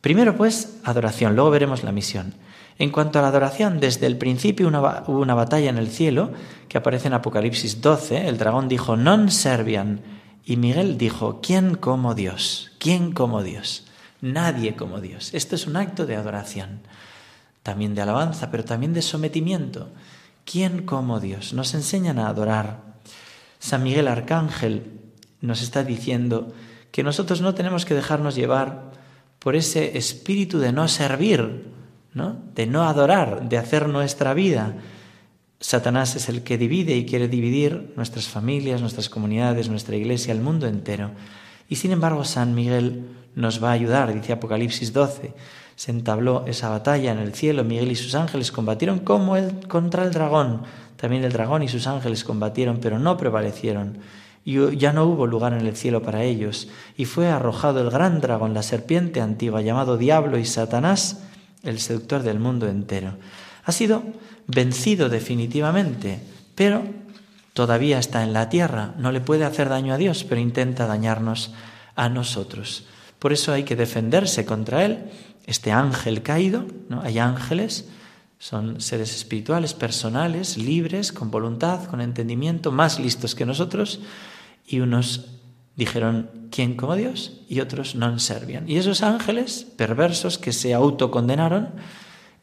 Primero 0.00 0.36
pues, 0.36 0.78
adoración, 0.84 1.34
luego 1.34 1.50
veremos 1.50 1.82
la 1.82 1.92
misión. 1.92 2.34
En 2.78 2.90
cuanto 2.90 3.18
a 3.18 3.22
la 3.22 3.28
adoración, 3.28 3.80
desde 3.80 4.06
el 4.06 4.18
principio 4.18 4.68
hubo 4.68 5.20
una 5.20 5.34
batalla 5.34 5.70
en 5.70 5.78
el 5.78 5.88
cielo, 5.88 6.30
que 6.68 6.78
aparece 6.78 7.08
en 7.08 7.14
Apocalipsis 7.14 7.80
12, 7.80 8.28
el 8.28 8.38
dragón 8.38 8.68
dijo, 8.68 8.96
non 8.96 9.30
servian, 9.30 10.00
y 10.44 10.56
Miguel 10.56 10.98
dijo, 10.98 11.40
¿quién 11.42 11.74
como 11.74 12.14
Dios? 12.14 12.70
¿quién 12.78 13.10
como 13.10 13.42
Dios? 13.42 13.82
Nadie 14.20 14.76
como 14.76 15.00
Dios. 15.00 15.34
Esto 15.34 15.56
es 15.56 15.66
un 15.66 15.76
acto 15.76 16.06
de 16.06 16.14
adoración, 16.14 16.80
también 17.66 17.96
de 17.96 18.02
alabanza, 18.02 18.48
pero 18.48 18.64
también 18.64 18.94
de 18.94 19.02
sometimiento. 19.02 19.90
¿Quién 20.44 20.86
como 20.86 21.18
Dios? 21.18 21.52
Nos 21.52 21.74
enseñan 21.74 22.20
a 22.20 22.28
adorar. 22.28 22.94
San 23.58 23.82
Miguel 23.82 24.06
Arcángel 24.06 25.00
nos 25.40 25.62
está 25.62 25.82
diciendo 25.82 26.52
que 26.92 27.02
nosotros 27.02 27.40
no 27.40 27.56
tenemos 27.56 27.84
que 27.84 27.94
dejarnos 27.94 28.36
llevar 28.36 28.92
por 29.40 29.56
ese 29.56 29.98
espíritu 29.98 30.60
de 30.60 30.70
no 30.70 30.86
servir, 30.86 31.66
¿no? 32.14 32.36
De 32.54 32.68
no 32.68 32.84
adorar, 32.84 33.48
de 33.48 33.58
hacer 33.58 33.88
nuestra 33.88 34.32
vida. 34.32 34.76
Satanás 35.58 36.14
es 36.14 36.28
el 36.28 36.44
que 36.44 36.58
divide 36.58 36.96
y 36.96 37.04
quiere 37.04 37.26
dividir 37.26 37.92
nuestras 37.96 38.28
familias, 38.28 38.80
nuestras 38.80 39.08
comunidades, 39.08 39.68
nuestra 39.68 39.96
iglesia, 39.96 40.32
el 40.32 40.40
mundo 40.40 40.68
entero. 40.68 41.10
Y 41.68 41.74
sin 41.74 41.90
embargo, 41.90 42.24
San 42.24 42.54
Miguel 42.54 43.08
nos 43.34 43.60
va 43.60 43.70
a 43.70 43.72
ayudar, 43.72 44.14
dice 44.14 44.34
Apocalipsis 44.34 44.92
12. 44.92 45.34
Se 45.76 45.90
entabló 45.90 46.44
esa 46.46 46.70
batalla 46.70 47.12
en 47.12 47.18
el 47.18 47.34
cielo, 47.34 47.62
Miguel 47.62 47.92
y 47.92 47.96
sus 47.96 48.14
ángeles 48.14 48.50
combatieron 48.50 48.98
como 49.00 49.36
el, 49.36 49.68
contra 49.68 50.04
el 50.04 50.10
dragón. 50.10 50.62
También 50.96 51.22
el 51.22 51.32
dragón 51.32 51.62
y 51.62 51.68
sus 51.68 51.86
ángeles 51.86 52.24
combatieron, 52.24 52.78
pero 52.80 52.98
no 52.98 53.18
prevalecieron. 53.18 53.98
Y 54.42 54.76
ya 54.76 54.92
no 54.92 55.04
hubo 55.04 55.26
lugar 55.26 55.52
en 55.52 55.66
el 55.66 55.76
cielo 55.76 56.02
para 56.02 56.24
ellos. 56.24 56.68
Y 56.96 57.04
fue 57.04 57.28
arrojado 57.28 57.82
el 57.82 57.90
gran 57.90 58.20
dragón, 58.22 58.54
la 58.54 58.62
serpiente 58.62 59.20
antigua, 59.20 59.60
llamado 59.60 59.98
Diablo 59.98 60.38
y 60.38 60.46
Satanás, 60.46 61.20
el 61.62 61.78
seductor 61.78 62.22
del 62.22 62.40
mundo 62.40 62.68
entero. 62.68 63.14
Ha 63.64 63.72
sido 63.72 64.02
vencido 64.46 65.08
definitivamente, 65.10 66.20
pero 66.54 66.84
todavía 67.52 67.98
está 67.98 68.22
en 68.22 68.32
la 68.32 68.48
tierra. 68.48 68.94
No 68.96 69.12
le 69.12 69.20
puede 69.20 69.44
hacer 69.44 69.68
daño 69.68 69.92
a 69.92 69.98
Dios, 69.98 70.24
pero 70.24 70.40
intenta 70.40 70.86
dañarnos 70.86 71.52
a 71.96 72.08
nosotros. 72.08 72.86
Por 73.18 73.32
eso 73.32 73.52
hay 73.52 73.64
que 73.64 73.76
defenderse 73.76 74.46
contra 74.46 74.84
él. 74.84 75.10
Este 75.46 75.72
ángel 75.72 76.22
caído, 76.22 76.66
¿no? 76.88 77.00
Hay 77.02 77.18
ángeles, 77.18 77.88
son 78.38 78.80
seres 78.80 79.14
espirituales, 79.14 79.74
personales, 79.74 80.58
libres, 80.58 81.12
con 81.12 81.30
voluntad, 81.30 81.84
con 81.86 82.00
entendimiento, 82.00 82.72
más 82.72 82.98
listos 82.98 83.34
que 83.34 83.46
nosotros, 83.46 84.00
y 84.66 84.80
unos 84.80 85.26
dijeron, 85.76 86.30
¿quién 86.50 86.76
como 86.76 86.96
Dios? 86.96 87.40
Y 87.48 87.60
otros 87.60 87.94
no 87.94 88.18
servían. 88.18 88.68
Y 88.68 88.76
esos 88.76 89.02
ángeles 89.02 89.66
perversos 89.76 90.38
que 90.38 90.52
se 90.52 90.74
autocondenaron, 90.74 91.70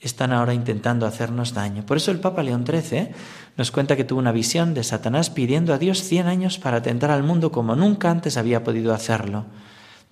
están 0.04 0.34
ahora 0.34 0.54
intentando 0.54 1.06
hacernos 1.06 1.54
daño. 1.54 1.86
Por 1.86 1.98
eso 1.98 2.12
el 2.12 2.20
Papa 2.20 2.44
León 2.44 2.66
XIII 2.68 3.10
nos 3.56 3.72
cuenta 3.72 3.96
que 3.96 4.04
tuvo 4.04 4.20
una 4.20 4.34
visión 4.34 4.74
de 4.74 4.84
Satanás 4.84 5.30
pidiendo 5.30 5.74
a 5.74 5.78
Dios 5.78 6.04
cien 6.04 6.28
años 6.28 6.60
para 6.60 6.78
atentar 6.78 7.10
al 7.10 7.24
mundo 7.24 7.52
como 7.52 7.76
nunca 7.76 8.12
antes 8.12 8.36
había 8.36 8.64
podido 8.64 8.94
hacerlo. 8.94 9.46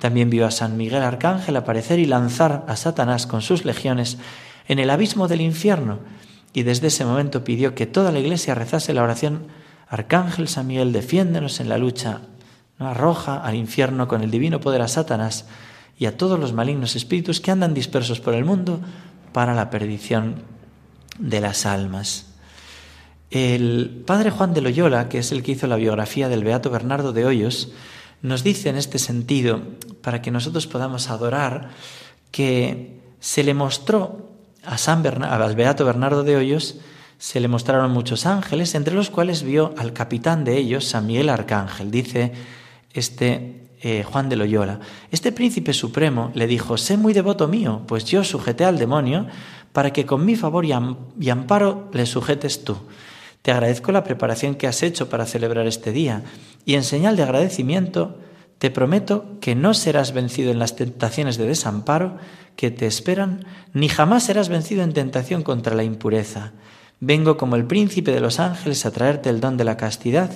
También 0.02 0.32
vio 0.32 0.48
a 0.48 0.52
San 0.52 0.78
Miguel 0.78 1.04
Arcángel 1.04 1.56
aparecer 1.56 2.00
y 2.00 2.08
lanzar 2.08 2.66
a 2.68 2.76
Satanás 2.76 3.28
con 3.28 3.44
sus 3.44 3.66
legiones 3.66 4.18
en 4.68 4.80
el 4.80 4.90
abismo 4.90 5.28
del 5.28 5.42
infierno, 5.42 6.00
y 6.54 6.64
desde 6.64 6.88
ese 6.88 7.06
momento 7.06 7.44
pidió 7.44 7.76
que 7.76 7.86
toda 7.86 8.12
la 8.12 8.18
iglesia 8.18 8.56
rezase 8.56 8.96
la 8.96 9.04
oración 9.04 9.44
Arcángel 9.88 10.48
San 10.48 10.66
Miguel, 10.66 10.92
defiéndenos 10.92 11.60
en 11.60 11.70
la 11.70 11.78
lucha, 11.78 12.22
arroja 12.80 13.46
al 13.46 13.54
infierno 13.54 14.08
con 14.08 14.24
el 14.24 14.32
divino 14.32 14.60
poder 14.60 14.82
a 14.82 14.88
Satanás 14.88 15.46
y 16.00 16.08
a 16.08 16.18
todos 16.18 16.40
los 16.40 16.52
malignos 16.52 16.96
espíritus 16.96 17.40
que 17.40 17.52
andan 17.52 17.76
dispersos 17.76 18.20
por 18.20 18.34
el 18.34 18.44
mundo 18.44 18.82
para 19.34 19.54
la 19.54 19.70
perdición 19.70 20.38
de 21.20 21.42
las 21.42 21.68
almas. 21.68 22.34
El 23.30 24.02
padre 24.08 24.32
Juan 24.32 24.56
de 24.56 24.62
Loyola, 24.62 25.10
que 25.10 25.20
es 25.20 25.32
el 25.32 25.44
que 25.44 25.52
hizo 25.52 25.68
la 25.68 25.76
biografía 25.76 26.28
del 26.28 26.44
Beato 26.44 26.72
Bernardo 26.72 27.14
de 27.14 27.24
Hoyos, 27.24 27.72
nos 28.22 28.44
dice 28.44 28.70
en 28.70 28.76
este 28.76 29.00
sentido, 29.00 29.62
para 30.02 30.22
que 30.22 30.32
nosotros 30.32 30.68
podamos 30.68 31.10
adorar, 31.10 31.72
que 32.32 33.00
se 33.20 33.44
le 33.44 33.54
mostró 33.54 34.30
a 34.64 34.78
San 34.78 35.06
al 35.06 35.56
Beato 35.56 35.86
Bernardo 35.86 36.24
de 36.24 36.36
Hoyos, 36.36 36.78
se 37.18 37.40
le 37.40 37.48
mostraron 37.48 37.92
muchos 37.92 38.26
ángeles, 38.26 38.74
entre 38.74 38.96
los 38.96 39.12
cuales 39.12 39.44
vio 39.44 39.74
al 39.78 39.94
capitán 39.94 40.44
de 40.44 40.58
ellos, 40.58 40.86
San 40.86 41.06
Miguel 41.06 41.30
Arcángel. 41.30 41.92
Dice 41.92 42.32
este 42.94 43.62
eh, 43.84 44.04
Juan 44.04 44.30
de 44.30 44.36
Loyola. 44.36 44.80
Este 45.12 45.32
príncipe 45.32 45.74
supremo 45.74 46.32
le 46.36 46.48
dijo, 46.48 46.78
sé 46.78 46.98
muy 46.98 47.14
devoto 47.14 47.48
mío, 47.48 47.82
pues 47.88 48.06
yo 48.06 48.24
sujeté 48.24 48.66
al 48.66 48.78
demonio 48.78 49.28
para 49.72 49.92
que 49.92 50.06
con 50.06 50.26
mi 50.26 50.36
favor 50.36 50.66
y, 50.66 51.30
amparo 51.30 51.90
le 51.94 52.06
sujetes 52.06 52.64
tú. 52.64 52.78
Te 53.42 53.52
agradezco 53.52 53.92
la 53.92 54.04
preparación 54.04 54.56
que 54.56 54.68
has 54.68 54.84
hecho 54.84 55.10
para 55.10 55.26
celebrar 55.26 55.66
este 55.68 55.92
día 55.92 56.24
y 56.66 56.76
en 56.76 56.84
señal 56.84 57.16
de 57.16 57.24
agradecimiento 57.24 58.18
te 58.60 58.70
prometo 58.70 59.40
que 59.42 59.56
no 59.56 59.74
serás 59.74 60.14
vencido 60.14 60.52
en 60.52 60.60
las 60.60 60.76
tentaciones 60.76 61.38
de 61.38 61.48
desamparo 61.48 62.18
que 62.56 62.70
te 62.70 62.86
esperan, 62.86 63.44
ni 63.74 63.90
jamás 63.90 64.24
serás 64.24 64.50
vencido 64.50 64.84
en 64.84 64.94
tentación 64.94 65.42
contra 65.42 65.74
la 65.74 65.84
impureza. 65.84 66.52
Vengo 67.00 67.38
como 67.38 67.56
el 67.56 67.66
príncipe 67.66 68.12
de 68.12 68.20
los 68.20 68.40
ángeles 68.40 68.86
a 68.86 68.92
traerte 68.92 69.30
el 69.30 69.40
don 69.40 69.58
de 69.58 69.64
la 69.64 69.78
castidad 69.78 70.30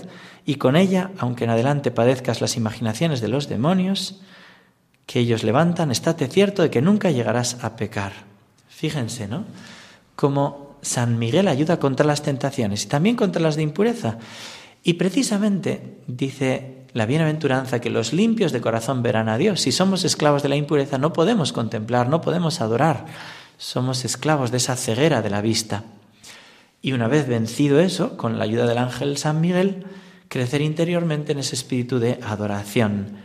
y 0.43 0.55
con 0.55 0.75
ella, 0.75 1.11
aunque 1.19 1.43
en 1.43 1.51
adelante 1.51 1.91
padezcas 1.91 2.41
las 2.41 2.57
imaginaciones 2.57 3.21
de 3.21 3.27
los 3.27 3.47
demonios 3.47 4.21
que 5.05 5.19
ellos 5.19 5.43
levantan, 5.43 5.91
estate 5.91 6.27
cierto 6.27 6.63
de 6.63 6.71
que 6.71 6.81
nunca 6.81 7.11
llegarás 7.11 7.63
a 7.63 7.75
pecar. 7.75 8.13
Fíjense, 8.67 9.27
¿no? 9.27 9.45
Como 10.15 10.64
San 10.85 11.17
Miguel 11.17 11.47
ayuda 11.47 11.79
contra 11.79 12.05
las 12.05 12.21
tentaciones 12.21 12.85
y 12.85 12.87
también 12.87 13.15
contra 13.15 13.41
las 13.41 13.55
de 13.55 13.63
impureza. 13.63 14.19
Y 14.83 14.93
precisamente 14.93 15.97
dice 16.05 16.85
la 16.93 17.07
bienaventuranza 17.07 17.81
que 17.81 17.89
los 17.89 18.13
limpios 18.13 18.51
de 18.51 18.61
corazón 18.61 19.01
verán 19.01 19.27
a 19.27 19.39
Dios. 19.39 19.61
Si 19.61 19.71
somos 19.71 20.05
esclavos 20.05 20.43
de 20.43 20.49
la 20.49 20.55
impureza 20.55 20.99
no 20.99 21.11
podemos 21.11 21.53
contemplar, 21.53 22.07
no 22.07 22.21
podemos 22.21 22.61
adorar. 22.61 23.05
Somos 23.57 24.05
esclavos 24.05 24.51
de 24.51 24.57
esa 24.57 24.75
ceguera 24.75 25.23
de 25.23 25.31
la 25.31 25.41
vista. 25.41 25.83
Y 26.83 26.91
una 26.91 27.07
vez 27.07 27.27
vencido 27.27 27.79
eso, 27.79 28.15
con 28.15 28.37
la 28.37 28.43
ayuda 28.43 28.67
del 28.67 28.77
ángel 28.77 29.17
San 29.17 29.41
Miguel, 29.41 29.85
crecer 30.27 30.61
interiormente 30.61 31.31
en 31.31 31.39
ese 31.39 31.55
espíritu 31.55 31.97
de 31.97 32.19
adoración. 32.21 33.24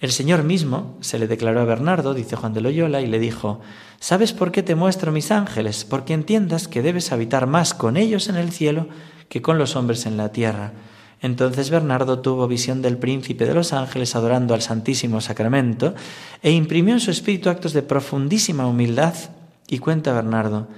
El 0.00 0.12
Señor 0.12 0.44
mismo 0.44 0.96
se 1.00 1.18
le 1.18 1.26
declaró 1.26 1.60
a 1.60 1.64
Bernardo, 1.64 2.14
dice 2.14 2.36
Juan 2.36 2.54
de 2.54 2.60
Loyola, 2.60 3.00
y 3.00 3.08
le 3.08 3.18
dijo, 3.18 3.60
¿sabes 3.98 4.32
por 4.32 4.52
qué 4.52 4.62
te 4.62 4.76
muestro 4.76 5.10
mis 5.10 5.32
ángeles? 5.32 5.84
Porque 5.84 6.14
entiendas 6.14 6.68
que 6.68 6.82
debes 6.82 7.10
habitar 7.10 7.48
más 7.48 7.74
con 7.74 7.96
ellos 7.96 8.28
en 8.28 8.36
el 8.36 8.52
cielo 8.52 8.86
que 9.28 9.42
con 9.42 9.58
los 9.58 9.74
hombres 9.74 10.06
en 10.06 10.16
la 10.16 10.30
tierra. 10.30 10.72
Entonces 11.20 11.70
Bernardo 11.70 12.20
tuvo 12.20 12.46
visión 12.46 12.80
del 12.80 12.96
príncipe 12.96 13.44
de 13.44 13.54
los 13.54 13.72
ángeles 13.72 14.14
adorando 14.14 14.54
al 14.54 14.62
Santísimo 14.62 15.20
Sacramento 15.20 15.94
e 16.42 16.52
imprimió 16.52 16.94
en 16.94 17.00
su 17.00 17.10
espíritu 17.10 17.50
actos 17.50 17.72
de 17.72 17.82
profundísima 17.82 18.68
humildad. 18.68 19.14
Y 19.66 19.80
cuenta 19.80 20.12
Bernardo, 20.12 20.68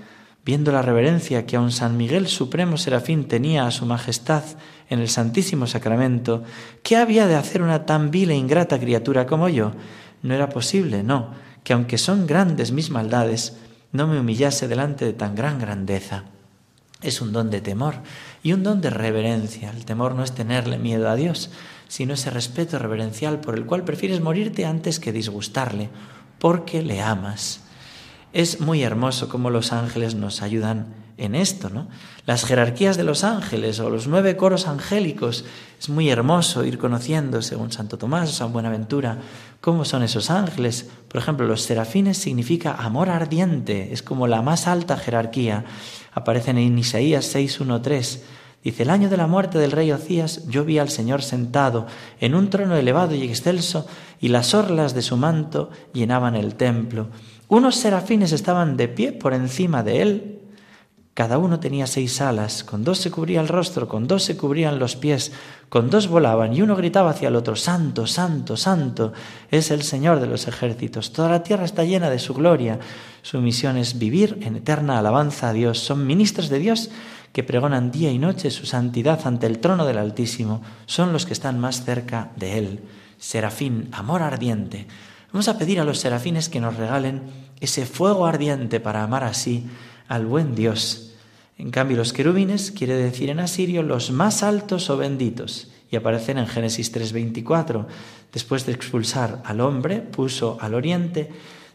viendo 0.44 0.72
la 0.72 0.82
reverencia 0.82 1.46
que 1.46 1.56
aun 1.56 1.70
San 1.70 1.96
Miguel 1.96 2.26
Supremo 2.26 2.76
Serafín 2.76 3.28
tenía 3.28 3.66
a 3.66 3.70
su 3.70 3.86
majestad 3.86 4.44
en 4.88 5.00
el 5.00 5.08
Santísimo 5.08 5.66
Sacramento, 5.66 6.42
¿qué 6.82 6.96
había 6.96 7.26
de 7.26 7.36
hacer 7.36 7.62
una 7.62 7.86
tan 7.86 8.10
vil 8.10 8.30
e 8.30 8.36
ingrata 8.36 8.78
criatura 8.78 9.26
como 9.26 9.48
yo? 9.48 9.72
No 10.22 10.34
era 10.34 10.48
posible, 10.48 11.02
no, 11.02 11.30
que 11.64 11.72
aunque 11.72 11.98
son 11.98 12.26
grandes 12.26 12.72
mis 12.72 12.90
maldades, 12.90 13.56
no 13.92 14.06
me 14.06 14.18
humillase 14.18 14.68
delante 14.68 15.04
de 15.04 15.12
tan 15.12 15.34
gran 15.34 15.58
grandeza. 15.58 16.24
Es 17.02 17.20
un 17.20 17.32
don 17.32 17.50
de 17.50 17.60
temor 17.60 17.96
y 18.42 18.52
un 18.52 18.62
don 18.62 18.80
de 18.80 18.90
reverencia. 18.90 19.70
El 19.70 19.84
temor 19.84 20.14
no 20.14 20.22
es 20.22 20.32
tenerle 20.32 20.78
miedo 20.78 21.08
a 21.08 21.16
Dios, 21.16 21.50
sino 21.88 22.14
ese 22.14 22.30
respeto 22.30 22.78
reverencial 22.78 23.40
por 23.40 23.54
el 23.54 23.66
cual 23.66 23.84
prefieres 23.84 24.20
morirte 24.20 24.66
antes 24.66 25.00
que 25.00 25.12
disgustarle, 25.12 25.88
porque 26.38 26.82
le 26.82 27.00
amas. 27.00 27.62
Es 28.32 28.60
muy 28.60 28.82
hermoso 28.82 29.28
cómo 29.28 29.50
los 29.50 29.72
ángeles 29.72 30.14
nos 30.14 30.42
ayudan 30.42 30.94
en 31.20 31.34
esto, 31.34 31.68
¿no? 31.68 31.88
Las 32.26 32.44
jerarquías 32.44 32.96
de 32.96 33.04
los 33.04 33.24
ángeles 33.24 33.78
o 33.80 33.90
los 33.90 34.06
nueve 34.06 34.36
coros 34.36 34.66
angélicos, 34.66 35.44
es 35.78 35.88
muy 35.88 36.08
hermoso 36.08 36.64
ir 36.64 36.78
conociendo, 36.78 37.42
según 37.42 37.72
Santo 37.72 37.98
Tomás 37.98 38.30
o 38.30 38.32
San 38.32 38.52
Buenaventura, 38.52 39.18
cómo 39.60 39.84
son 39.84 40.02
esos 40.02 40.30
ángeles. 40.30 40.88
Por 41.08 41.20
ejemplo, 41.20 41.46
los 41.46 41.62
serafines 41.62 42.18
significa 42.18 42.72
amor 42.72 43.10
ardiente, 43.10 43.92
es 43.92 44.02
como 44.02 44.26
la 44.26 44.42
más 44.42 44.66
alta 44.66 44.96
jerarquía. 44.96 45.64
Aparecen 46.12 46.56
en 46.56 46.78
Isaías 46.78 47.34
6.1.3. 47.34 48.20
Dice, 48.62 48.82
el 48.82 48.90
año 48.90 49.08
de 49.08 49.16
la 49.16 49.26
muerte 49.26 49.58
del 49.58 49.72
rey 49.72 49.90
Ocías, 49.90 50.46
yo 50.46 50.64
vi 50.64 50.78
al 50.78 50.90
Señor 50.90 51.22
sentado 51.22 51.86
en 52.20 52.34
un 52.34 52.48
trono 52.50 52.76
elevado 52.76 53.14
y 53.14 53.24
excelso, 53.24 53.86
y 54.20 54.28
las 54.28 54.54
orlas 54.54 54.94
de 54.94 55.02
su 55.02 55.16
manto 55.16 55.70
llenaban 55.92 56.36
el 56.36 56.54
templo. 56.54 57.08
Unos 57.50 57.74
serafines 57.74 58.30
estaban 58.30 58.76
de 58.76 58.86
pie 58.86 59.10
por 59.10 59.34
encima 59.34 59.82
de 59.82 60.02
él. 60.02 60.38
Cada 61.14 61.36
uno 61.36 61.58
tenía 61.58 61.88
seis 61.88 62.20
alas, 62.20 62.62
con 62.62 62.84
dos 62.84 62.98
se 62.98 63.10
cubría 63.10 63.40
el 63.40 63.48
rostro, 63.48 63.88
con 63.88 64.06
dos 64.06 64.22
se 64.22 64.36
cubrían 64.36 64.78
los 64.78 64.94
pies, 64.94 65.32
con 65.68 65.90
dos 65.90 66.06
volaban 66.06 66.54
y 66.54 66.62
uno 66.62 66.76
gritaba 66.76 67.10
hacia 67.10 67.26
el 67.26 67.34
otro, 67.34 67.56
Santo, 67.56 68.06
Santo, 68.06 68.56
Santo, 68.56 69.12
es 69.50 69.72
el 69.72 69.82
Señor 69.82 70.20
de 70.20 70.28
los 70.28 70.46
ejércitos. 70.46 71.12
Toda 71.12 71.28
la 71.28 71.42
tierra 71.42 71.64
está 71.64 71.82
llena 71.82 72.08
de 72.08 72.20
su 72.20 72.34
gloria. 72.34 72.78
Su 73.22 73.40
misión 73.40 73.76
es 73.76 73.98
vivir 73.98 74.38
en 74.42 74.54
eterna 74.54 75.00
alabanza 75.00 75.48
a 75.48 75.52
Dios. 75.52 75.80
Son 75.80 76.06
ministros 76.06 76.50
de 76.50 76.60
Dios 76.60 76.90
que 77.32 77.42
pregonan 77.42 77.90
día 77.90 78.12
y 78.12 78.18
noche 78.20 78.52
su 78.52 78.64
santidad 78.64 79.26
ante 79.26 79.48
el 79.48 79.58
trono 79.58 79.86
del 79.86 79.98
Altísimo. 79.98 80.62
Son 80.86 81.12
los 81.12 81.26
que 81.26 81.32
están 81.32 81.58
más 81.58 81.84
cerca 81.84 82.30
de 82.36 82.58
Él. 82.58 82.80
Serafín, 83.18 83.88
amor 83.90 84.22
ardiente. 84.22 84.86
Vamos 85.32 85.48
a 85.48 85.58
pedir 85.58 85.78
a 85.78 85.84
los 85.84 86.00
serafines 86.00 86.48
que 86.48 86.60
nos 86.60 86.76
regalen 86.76 87.22
ese 87.60 87.86
fuego 87.86 88.26
ardiente 88.26 88.80
para 88.80 89.04
amar 89.04 89.22
así 89.22 89.66
al 90.08 90.26
buen 90.26 90.56
Dios. 90.56 91.12
En 91.56 91.70
cambio, 91.70 91.96
los 91.96 92.12
querubines 92.12 92.72
quiere 92.72 92.94
decir 92.94 93.30
en 93.30 93.38
asirio 93.38 93.82
los 93.82 94.10
más 94.10 94.42
altos 94.42 94.90
o 94.90 94.96
benditos 94.96 95.70
y 95.90 95.96
aparecen 95.96 96.38
en 96.38 96.48
Génesis 96.48 96.90
3:24. 96.92 97.86
Después 98.32 98.66
de 98.66 98.72
expulsar 98.72 99.40
al 99.44 99.60
hombre, 99.60 100.00
puso 100.00 100.58
al 100.60 100.74
oriente 100.74 101.30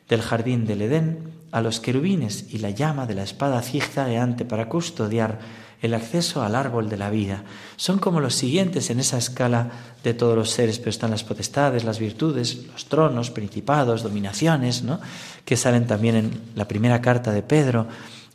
del 0.10 0.22
jardín 0.22 0.66
del 0.66 0.82
Edén 0.82 1.32
a 1.52 1.62
los 1.62 1.80
querubines 1.80 2.54
y 2.54 2.58
la 2.58 2.72
llama 2.72 3.06
de 3.06 3.16
la 3.16 3.24
espada 3.24 3.62
zigzagueante 3.62 4.44
para 4.44 4.68
custodiar 4.68 5.40
el 5.82 5.94
acceso 5.94 6.44
al 6.44 6.56
árbol 6.56 6.90
de 6.90 6.98
la 6.98 7.10
vida. 7.10 7.44
Son 7.76 8.00
como 8.00 8.20
los 8.20 8.36
siguientes 8.36 8.90
en 8.90 9.00
esa 9.00 9.18
escala 9.18 9.72
de 10.04 10.14
todos 10.14 10.36
los 10.36 10.50
seres, 10.52 10.80
pero 10.80 10.90
están 10.90 11.12
las 11.12 11.24
potestades, 11.24 11.84
las 11.84 12.00
virtudes, 12.00 12.68
los 12.72 12.86
tronos, 12.86 13.32
principados, 13.32 14.04
dominaciones, 14.04 14.84
¿no? 14.84 15.00
que 15.44 15.58
salen 15.58 15.88
también 15.88 16.16
en 16.16 16.42
la 16.56 16.68
primera 16.68 17.02
carta 17.02 17.32
de 17.32 17.44
Pedro 17.44 17.88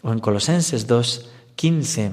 o 0.02 0.12
en 0.12 0.20
Colosenses 0.20 0.86
2, 0.86 1.28
15, 1.56 2.12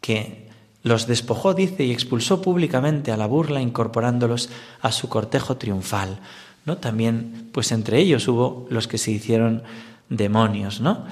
que 0.00 0.50
los 0.82 1.06
despojó, 1.06 1.54
dice, 1.54 1.84
y 1.84 1.92
expulsó 1.92 2.42
públicamente 2.42 3.12
a 3.12 3.16
la 3.16 3.26
burla, 3.26 3.60
incorporándolos 3.60 4.50
a 4.80 4.90
su 4.90 5.08
cortejo 5.08 5.56
triunfal. 5.56 6.18
¿no? 6.64 6.78
También, 6.78 7.50
pues 7.52 7.72
entre 7.72 7.98
ellos 7.98 8.26
hubo 8.28 8.66
los 8.70 8.88
que 8.88 8.98
se 8.98 9.10
hicieron 9.10 9.62
demonios, 10.08 10.80
¿no? 10.80 11.06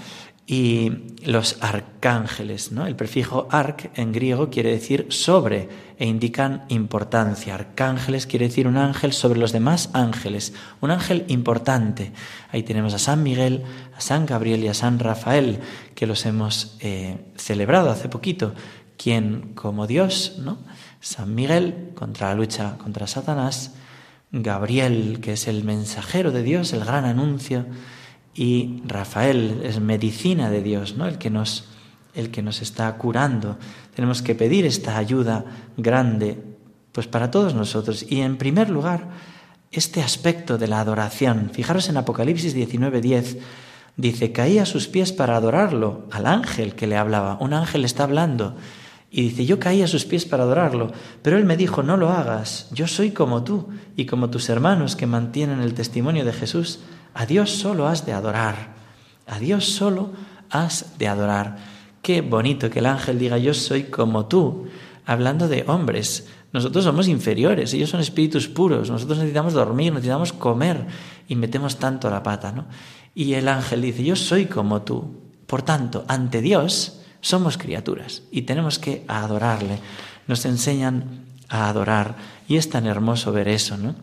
Y 0.52 1.14
los 1.24 1.58
arcángeles, 1.60 2.72
¿no? 2.72 2.84
El 2.88 2.96
prefijo 2.96 3.46
arc 3.52 3.96
en 3.96 4.10
griego 4.10 4.50
quiere 4.50 4.72
decir 4.72 5.06
sobre 5.10 5.68
e 5.96 6.06
indican 6.06 6.64
importancia. 6.70 7.54
Arcángeles 7.54 8.26
quiere 8.26 8.48
decir 8.48 8.66
un 8.66 8.76
ángel 8.76 9.12
sobre 9.12 9.38
los 9.38 9.52
demás 9.52 9.90
ángeles, 9.92 10.52
un 10.80 10.90
ángel 10.90 11.24
importante. 11.28 12.12
Ahí 12.50 12.64
tenemos 12.64 12.94
a 12.94 12.98
San 12.98 13.22
Miguel, 13.22 13.62
a 13.96 14.00
San 14.00 14.26
Gabriel 14.26 14.64
y 14.64 14.66
a 14.66 14.74
San 14.74 14.98
Rafael, 14.98 15.60
que 15.94 16.08
los 16.08 16.26
hemos 16.26 16.76
eh, 16.80 17.18
celebrado 17.36 17.88
hace 17.88 18.08
poquito, 18.08 18.52
quien 18.96 19.52
como 19.54 19.86
Dios, 19.86 20.38
¿no? 20.40 20.58
San 21.00 21.32
Miguel 21.32 21.92
contra 21.94 22.30
la 22.30 22.34
lucha 22.34 22.76
contra 22.76 23.06
Satanás, 23.06 23.74
Gabriel, 24.32 25.20
que 25.22 25.34
es 25.34 25.46
el 25.46 25.62
mensajero 25.62 26.32
de 26.32 26.42
Dios, 26.42 26.72
el 26.72 26.84
gran 26.84 27.04
anuncio, 27.04 27.66
y 28.40 28.80
Rafael 28.86 29.60
es 29.64 29.80
medicina 29.80 30.48
de 30.48 30.62
Dios, 30.62 30.96
¿no? 30.96 31.06
El 31.06 31.18
que 31.18 31.28
nos 31.28 31.68
el 32.14 32.30
que 32.30 32.40
nos 32.40 32.62
está 32.62 32.90
curando. 32.96 33.58
Tenemos 33.94 34.22
que 34.22 34.34
pedir 34.34 34.64
esta 34.64 34.96
ayuda 34.96 35.44
grande 35.76 36.42
pues 36.90 37.06
para 37.06 37.30
todos 37.30 37.54
nosotros 37.54 38.02
y 38.08 38.22
en 38.22 38.38
primer 38.38 38.70
lugar 38.70 39.10
este 39.70 40.00
aspecto 40.00 40.56
de 40.56 40.68
la 40.68 40.80
adoración. 40.80 41.50
Fijaros 41.52 41.90
en 41.90 41.98
Apocalipsis 41.98 42.54
19:10 42.54 43.36
dice, 43.98 44.32
"Caí 44.32 44.58
a 44.58 44.64
sus 44.64 44.88
pies 44.88 45.12
para 45.12 45.36
adorarlo, 45.36 46.08
al 46.10 46.24
ángel 46.24 46.74
que 46.74 46.86
le 46.86 46.96
hablaba. 46.96 47.36
Un 47.42 47.52
ángel 47.52 47.84
está 47.84 48.04
hablando 48.04 48.56
y 49.10 49.22
dice, 49.22 49.44
yo 49.44 49.58
caí 49.58 49.82
a 49.82 49.88
sus 49.88 50.04
pies 50.06 50.24
para 50.24 50.44
adorarlo, 50.44 50.92
pero 51.20 51.36
él 51.36 51.44
me 51.44 51.56
dijo, 51.56 51.82
no 51.82 51.96
lo 51.96 52.10
hagas, 52.10 52.68
yo 52.70 52.86
soy 52.86 53.10
como 53.10 53.42
tú 53.42 53.68
y 53.96 54.06
como 54.06 54.30
tus 54.30 54.48
hermanos 54.48 54.94
que 54.94 55.06
mantienen 55.06 55.60
el 55.60 55.74
testimonio 55.74 56.24
de 56.24 56.32
Jesús. 56.32 56.78
A 57.14 57.26
Dios 57.26 57.50
solo 57.50 57.88
has 57.88 58.06
de 58.06 58.12
adorar, 58.12 58.74
a 59.26 59.38
Dios 59.38 59.66
solo 59.66 60.10
has 60.50 60.98
de 60.98 61.08
adorar. 61.08 61.56
Qué 62.02 62.20
bonito 62.20 62.70
que 62.70 62.78
el 62.78 62.86
ángel 62.86 63.18
diga, 63.18 63.38
yo 63.38 63.54
soy 63.54 63.84
como 63.84 64.26
tú, 64.26 64.68
hablando 65.06 65.48
de 65.48 65.64
hombres. 65.66 66.28
Nosotros 66.52 66.84
somos 66.84 67.08
inferiores, 67.08 67.72
ellos 67.74 67.90
son 67.90 68.00
espíritus 68.00 68.48
puros, 68.48 68.90
nosotros 68.90 69.18
necesitamos 69.18 69.52
dormir, 69.52 69.92
necesitamos 69.92 70.32
comer 70.32 70.86
y 71.28 71.36
metemos 71.36 71.78
tanto 71.78 72.10
la 72.10 72.22
pata, 72.22 72.52
¿no? 72.52 72.66
Y 73.14 73.34
el 73.34 73.48
ángel 73.48 73.82
dice, 73.82 74.02
yo 74.02 74.16
soy 74.16 74.46
como 74.46 74.82
tú. 74.82 75.20
Por 75.46 75.62
tanto, 75.62 76.04
ante 76.08 76.40
Dios, 76.40 77.00
somos 77.20 77.58
criaturas 77.58 78.22
y 78.30 78.42
tenemos 78.42 78.78
que 78.78 79.04
adorarle. 79.08 79.78
Nos 80.26 80.44
enseñan 80.44 81.26
a 81.48 81.68
adorar 81.68 82.16
y 82.48 82.56
es 82.56 82.70
tan 82.70 82.86
hermoso 82.86 83.32
ver 83.32 83.48
eso, 83.48 83.76
¿no? 83.76 83.94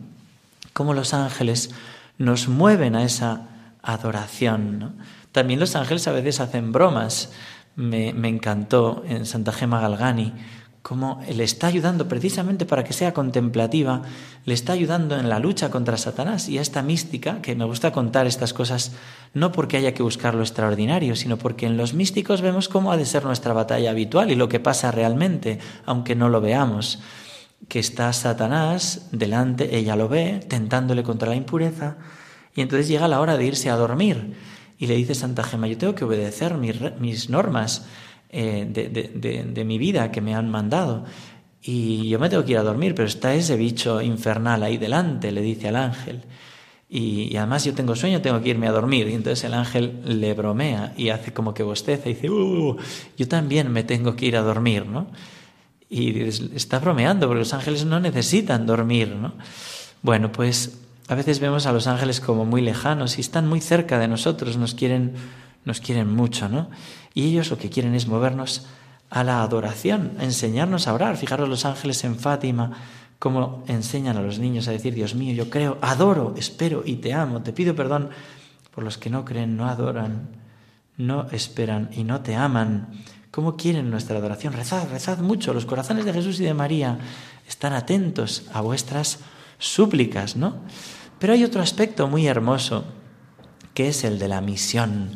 Cómo 0.72 0.94
los 0.94 1.14
ángeles 1.14 1.70
nos 2.18 2.48
mueven 2.48 2.96
a 2.96 3.04
esa 3.04 3.48
adoración. 3.82 4.96
También 5.32 5.60
los 5.60 5.76
ángeles 5.76 6.06
a 6.08 6.12
veces 6.12 6.40
hacen 6.40 6.72
bromas. 6.72 7.32
Me, 7.76 8.12
me 8.12 8.28
encantó 8.28 9.04
en 9.06 9.24
Santa 9.24 9.52
Gema 9.52 9.80
Galgani 9.80 10.34
cómo 10.82 11.20
le 11.30 11.44
está 11.44 11.66
ayudando 11.66 12.08
precisamente 12.08 12.64
para 12.64 12.82
que 12.82 12.94
sea 12.94 13.12
contemplativa, 13.12 14.02
le 14.46 14.54
está 14.54 14.72
ayudando 14.72 15.18
en 15.18 15.28
la 15.28 15.38
lucha 15.38 15.70
contra 15.70 15.98
Satanás 15.98 16.48
y 16.48 16.56
a 16.56 16.62
esta 16.62 16.82
mística, 16.82 17.42
que 17.42 17.54
me 17.54 17.66
gusta 17.66 17.92
contar 17.92 18.26
estas 18.26 18.54
cosas 18.54 18.92
no 19.34 19.52
porque 19.52 19.76
haya 19.76 19.92
que 19.92 20.02
buscar 20.02 20.34
lo 20.34 20.40
extraordinario, 20.40 21.14
sino 21.14 21.36
porque 21.36 21.66
en 21.66 21.76
los 21.76 21.92
místicos 21.92 22.40
vemos 22.40 22.70
cómo 22.70 22.90
ha 22.90 22.96
de 22.96 23.04
ser 23.04 23.24
nuestra 23.24 23.52
batalla 23.52 23.90
habitual 23.90 24.30
y 24.30 24.34
lo 24.34 24.48
que 24.48 24.60
pasa 24.60 24.90
realmente, 24.90 25.58
aunque 25.84 26.14
no 26.14 26.30
lo 26.30 26.40
veamos, 26.40 27.00
que 27.66 27.78
está 27.80 28.12
Satanás 28.12 29.08
delante, 29.10 29.76
ella 29.76 29.96
lo 29.96 30.08
ve, 30.08 30.40
tentándole 30.48 31.02
contra 31.02 31.28
la 31.28 31.34
impureza, 31.34 31.96
y 32.54 32.60
entonces 32.60 32.88
llega 32.88 33.08
la 33.08 33.20
hora 33.20 33.36
de 33.36 33.44
irse 33.44 33.70
a 33.70 33.76
dormir. 33.76 34.34
Y 34.78 34.86
le 34.86 34.94
dice 34.94 35.14
Santa 35.14 35.42
Gema, 35.42 35.66
yo 35.66 35.76
tengo 35.76 35.94
que 35.94 36.04
obedecer 36.04 36.54
mis, 36.54 36.76
mis 37.00 37.30
normas, 37.30 37.84
eh, 38.30 38.66
de, 38.68 39.64
mi 39.64 39.78
vida 39.78 40.10
que 40.12 40.20
me 40.20 40.34
han 40.34 40.50
mandado. 40.50 41.04
Y 41.62 42.08
yo 42.08 42.18
me 42.18 42.28
tengo 42.28 42.44
que 42.44 42.52
ir 42.52 42.58
a 42.58 42.62
dormir, 42.62 42.94
pero 42.94 43.08
está 43.08 43.34
ese 43.34 43.56
bicho 43.56 44.00
infernal 44.00 44.62
ahí 44.62 44.76
delante, 44.78 45.32
le 45.32 45.40
dice 45.40 45.68
al 45.68 45.76
ángel. 45.76 46.22
Y, 46.88 47.36
además 47.36 47.64
yo 47.64 47.74
tengo 47.74 47.94
sueño, 47.96 48.22
tengo 48.22 48.40
que 48.40 48.50
irme 48.50 48.68
a 48.68 48.72
dormir. 48.72 49.08
Y 49.08 49.14
entonces 49.14 49.44
el 49.44 49.54
ángel 49.54 50.00
le 50.04 50.32
bromea 50.34 50.94
y 50.96 51.08
hace 51.10 51.32
como 51.32 51.54
que 51.54 51.62
bosteza 51.62 52.08
y 52.08 52.14
dice, 52.14 52.30
uh, 52.30 52.76
yo 53.16 53.28
también 53.28 53.72
me 53.72 53.82
tengo 53.82 54.14
que 54.16 54.26
ir 54.26 54.36
a 54.36 54.42
dormir, 54.42 54.86
¿no? 54.86 55.08
Y 55.90 56.20
está 56.20 56.78
bromeando 56.78 57.26
porque 57.26 57.40
los 57.40 57.54
ángeles 57.54 57.84
no 57.84 57.98
necesitan 57.98 58.66
dormir, 58.66 59.16
¿no? 59.16 59.32
Bueno, 60.02 60.30
pues 60.30 60.78
a 61.08 61.14
veces 61.14 61.40
vemos 61.40 61.66
a 61.66 61.72
los 61.72 61.86
ángeles 61.86 62.20
como 62.20 62.44
muy 62.44 62.60
lejanos 62.60 63.16
y 63.16 63.22
están 63.22 63.48
muy 63.48 63.60
cerca 63.60 63.98
de 63.98 64.08
nosotros, 64.08 64.58
nos 64.58 64.74
quieren, 64.74 65.14
nos 65.64 65.80
quieren 65.80 66.14
mucho, 66.14 66.48
¿no? 66.48 66.68
Y 67.14 67.28
ellos 67.28 67.50
lo 67.50 67.56
que 67.56 67.70
quieren 67.70 67.94
es 67.94 68.06
movernos 68.06 68.66
a 69.10 69.24
la 69.24 69.42
adoración, 69.42 70.12
a 70.18 70.24
enseñarnos 70.24 70.86
a 70.86 70.92
orar. 70.92 71.16
Fijaros 71.16 71.48
los 71.48 71.64
ángeles 71.64 72.04
en 72.04 72.16
Fátima, 72.16 72.72
cómo 73.18 73.64
enseñan 73.66 74.16
a 74.16 74.22
los 74.22 74.38
niños 74.38 74.68
a 74.68 74.72
decir, 74.72 74.94
Dios 74.94 75.14
mío, 75.14 75.34
yo 75.34 75.48
creo, 75.48 75.78
adoro, 75.80 76.34
espero 76.36 76.82
y 76.84 76.96
te 76.96 77.14
amo. 77.14 77.42
Te 77.42 77.52
pido 77.52 77.74
perdón 77.74 78.10
por 78.74 78.84
los 78.84 78.98
que 78.98 79.10
no 79.10 79.24
creen, 79.24 79.56
no 79.56 79.66
adoran, 79.66 80.28
no 80.98 81.26
esperan 81.30 81.88
y 81.92 82.04
no 82.04 82.20
te 82.20 82.36
aman. 82.36 82.88
¿Cómo 83.38 83.56
quieren 83.56 83.88
nuestra 83.88 84.18
adoración? 84.18 84.52
Rezad, 84.52 84.90
rezad 84.90 85.18
mucho. 85.18 85.54
Los 85.54 85.64
corazones 85.64 86.04
de 86.04 86.12
Jesús 86.12 86.40
y 86.40 86.44
de 86.44 86.54
María 86.54 86.98
están 87.48 87.72
atentos 87.72 88.42
a 88.52 88.62
vuestras 88.62 89.20
súplicas, 89.60 90.34
¿no? 90.34 90.56
Pero 91.20 91.34
hay 91.34 91.44
otro 91.44 91.62
aspecto 91.62 92.08
muy 92.08 92.26
hermoso, 92.26 92.84
que 93.74 93.86
es 93.90 94.02
el 94.02 94.18
de 94.18 94.26
la 94.26 94.40
misión. 94.40 95.10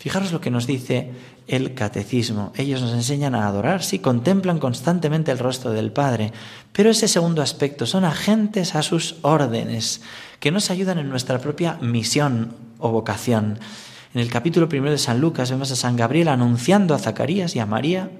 Fijaros 0.00 0.32
lo 0.32 0.40
que 0.40 0.50
nos 0.50 0.66
dice 0.66 1.12
el 1.46 1.74
catecismo. 1.74 2.52
Ellos 2.56 2.80
nos 2.80 2.94
enseñan 2.94 3.36
a 3.36 3.46
adorar, 3.46 3.84
sí, 3.84 4.00
contemplan 4.00 4.58
constantemente 4.58 5.30
el 5.30 5.38
rostro 5.38 5.70
del 5.70 5.92
Padre, 5.92 6.32
pero 6.72 6.90
ese 6.90 7.06
segundo 7.06 7.42
aspecto 7.42 7.86
son 7.86 8.04
agentes 8.04 8.74
a 8.74 8.82
sus 8.82 9.18
órdenes, 9.22 10.00
que 10.40 10.50
nos 10.50 10.72
ayudan 10.72 10.98
en 10.98 11.10
nuestra 11.10 11.38
propia 11.38 11.78
misión 11.80 12.56
o 12.80 12.90
vocación. 12.90 13.60
En 14.14 14.20
el 14.20 14.30
capítulo 14.30 14.68
primero 14.68 14.92
de 14.92 14.98
San 14.98 15.20
Lucas 15.20 15.50
vemos 15.50 15.70
a 15.70 15.76
San 15.76 15.96
Gabriel 15.96 16.28
anunciando 16.28 16.94
a 16.94 16.98
Zacarías 16.98 17.54
y 17.56 17.58
a 17.58 17.66
María. 17.66 18.10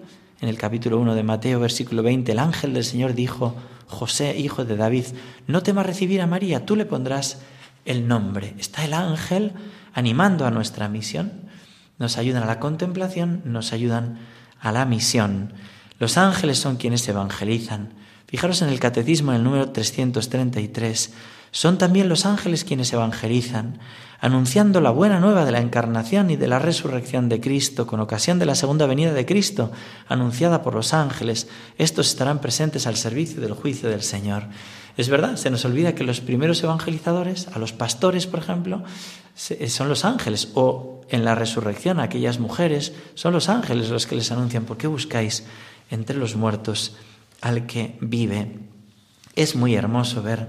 En 0.40 0.48
el 0.48 0.58
capítulo 0.58 0.98
1 0.98 1.14
de 1.14 1.22
Mateo, 1.22 1.60
versículo 1.60 2.02
20, 2.02 2.32
el 2.32 2.38
ángel 2.38 2.74
del 2.74 2.84
Señor 2.84 3.14
dijo, 3.14 3.56
José, 3.86 4.38
hijo 4.38 4.64
de 4.64 4.76
David, 4.76 5.06
no 5.46 5.62
temas 5.62 5.86
recibir 5.86 6.20
a 6.20 6.26
María, 6.26 6.66
tú 6.66 6.76
le 6.76 6.84
pondrás 6.84 7.40
el 7.84 8.06
nombre. 8.06 8.54
Está 8.58 8.84
el 8.84 8.92
ángel 8.92 9.52
animando 9.94 10.46
a 10.46 10.50
nuestra 10.50 10.88
misión 10.88 11.48
nos 11.98 12.16
ayudan 12.16 12.44
a 12.44 12.46
la 12.46 12.60
contemplación, 12.60 13.42
nos 13.44 13.72
ayudan 13.72 14.18
a 14.60 14.72
la 14.72 14.84
misión. 14.86 15.52
Los 15.98 16.16
ángeles 16.16 16.58
son 16.58 16.76
quienes 16.76 17.06
evangelizan. 17.08 17.94
Fijaros 18.26 18.62
en 18.62 18.68
el 18.68 18.78
catecismo 18.78 19.32
en 19.32 19.38
el 19.38 19.44
número 19.44 19.70
333. 19.70 21.12
Son 21.50 21.78
también 21.78 22.08
los 22.08 22.26
ángeles 22.26 22.64
quienes 22.64 22.92
evangelizan, 22.92 23.78
anunciando 24.20 24.80
la 24.80 24.90
buena 24.90 25.20
nueva 25.20 25.44
de 25.44 25.52
la 25.52 25.60
encarnación 25.60 26.30
y 26.30 26.36
de 26.36 26.48
la 26.48 26.58
resurrección 26.58 27.28
de 27.28 27.40
Cristo 27.40 27.86
con 27.86 28.00
ocasión 28.00 28.38
de 28.38 28.46
la 28.46 28.54
segunda 28.54 28.86
venida 28.86 29.12
de 29.12 29.26
Cristo, 29.26 29.70
anunciada 30.08 30.62
por 30.62 30.74
los 30.74 30.92
ángeles. 30.92 31.48
Estos 31.78 32.08
estarán 32.08 32.40
presentes 32.40 32.86
al 32.86 32.96
servicio 32.96 33.40
del 33.40 33.52
juicio 33.52 33.88
del 33.88 34.02
Señor. 34.02 34.44
Es 34.96 35.08
verdad, 35.08 35.36
se 35.36 35.50
nos 35.50 35.64
olvida 35.64 35.94
que 35.94 36.02
los 36.02 36.20
primeros 36.20 36.62
evangelizadores, 36.64 37.46
a 37.48 37.60
los 37.60 37.72
pastores, 37.72 38.26
por 38.26 38.40
ejemplo, 38.40 38.82
son 39.36 39.88
los 39.88 40.04
ángeles, 40.04 40.48
o 40.54 41.02
en 41.08 41.24
la 41.24 41.36
resurrección 41.36 42.00
aquellas 42.00 42.40
mujeres, 42.40 42.92
son 43.14 43.32
los 43.32 43.48
ángeles 43.48 43.90
los 43.90 44.08
que 44.08 44.16
les 44.16 44.32
anuncian, 44.32 44.64
¿por 44.64 44.76
qué 44.76 44.88
buscáis 44.88 45.44
entre 45.90 46.16
los 46.16 46.34
muertos 46.34 46.96
al 47.40 47.66
que 47.66 47.96
vive? 48.00 48.58
Es 49.36 49.54
muy 49.54 49.76
hermoso 49.76 50.20
ver 50.20 50.48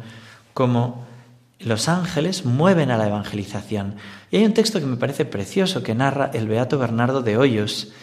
cómo 0.60 1.06
los 1.60 1.88
ángeles 1.88 2.44
mueven 2.44 2.92
a 2.92 2.98
la 2.98 3.08
evangelización. 3.08 3.96
Y 4.30 4.36
hay 4.36 4.44
un 4.44 4.54
texto 4.54 4.82
que 4.82 4.86
me 4.86 4.98
parece 4.98 5.24
precioso 5.24 5.84
que 5.84 5.96
narra 5.96 6.32
el 6.34 6.50
beato 6.50 6.78
Bernardo 6.78 7.22
de 7.22 7.38
Hoyos. 7.38 7.94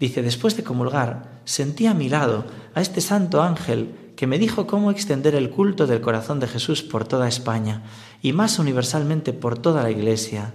Dice, 0.00 0.20
después 0.20 0.56
de 0.56 0.64
comulgar, 0.64 1.40
sentí 1.44 1.86
a 1.86 1.94
mi 1.94 2.08
lado 2.08 2.46
a 2.74 2.80
este 2.80 3.00
santo 3.00 3.44
ángel 3.44 3.94
que 4.16 4.26
me 4.26 4.40
dijo 4.40 4.66
cómo 4.66 4.90
extender 4.90 5.36
el 5.36 5.50
culto 5.50 5.86
del 5.86 6.00
corazón 6.00 6.40
de 6.40 6.48
Jesús 6.48 6.82
por 6.82 7.06
toda 7.06 7.28
España 7.28 7.84
y 8.22 8.32
más 8.32 8.58
universalmente 8.58 9.32
por 9.32 9.56
toda 9.56 9.84
la 9.84 9.92
Iglesia. 9.92 10.52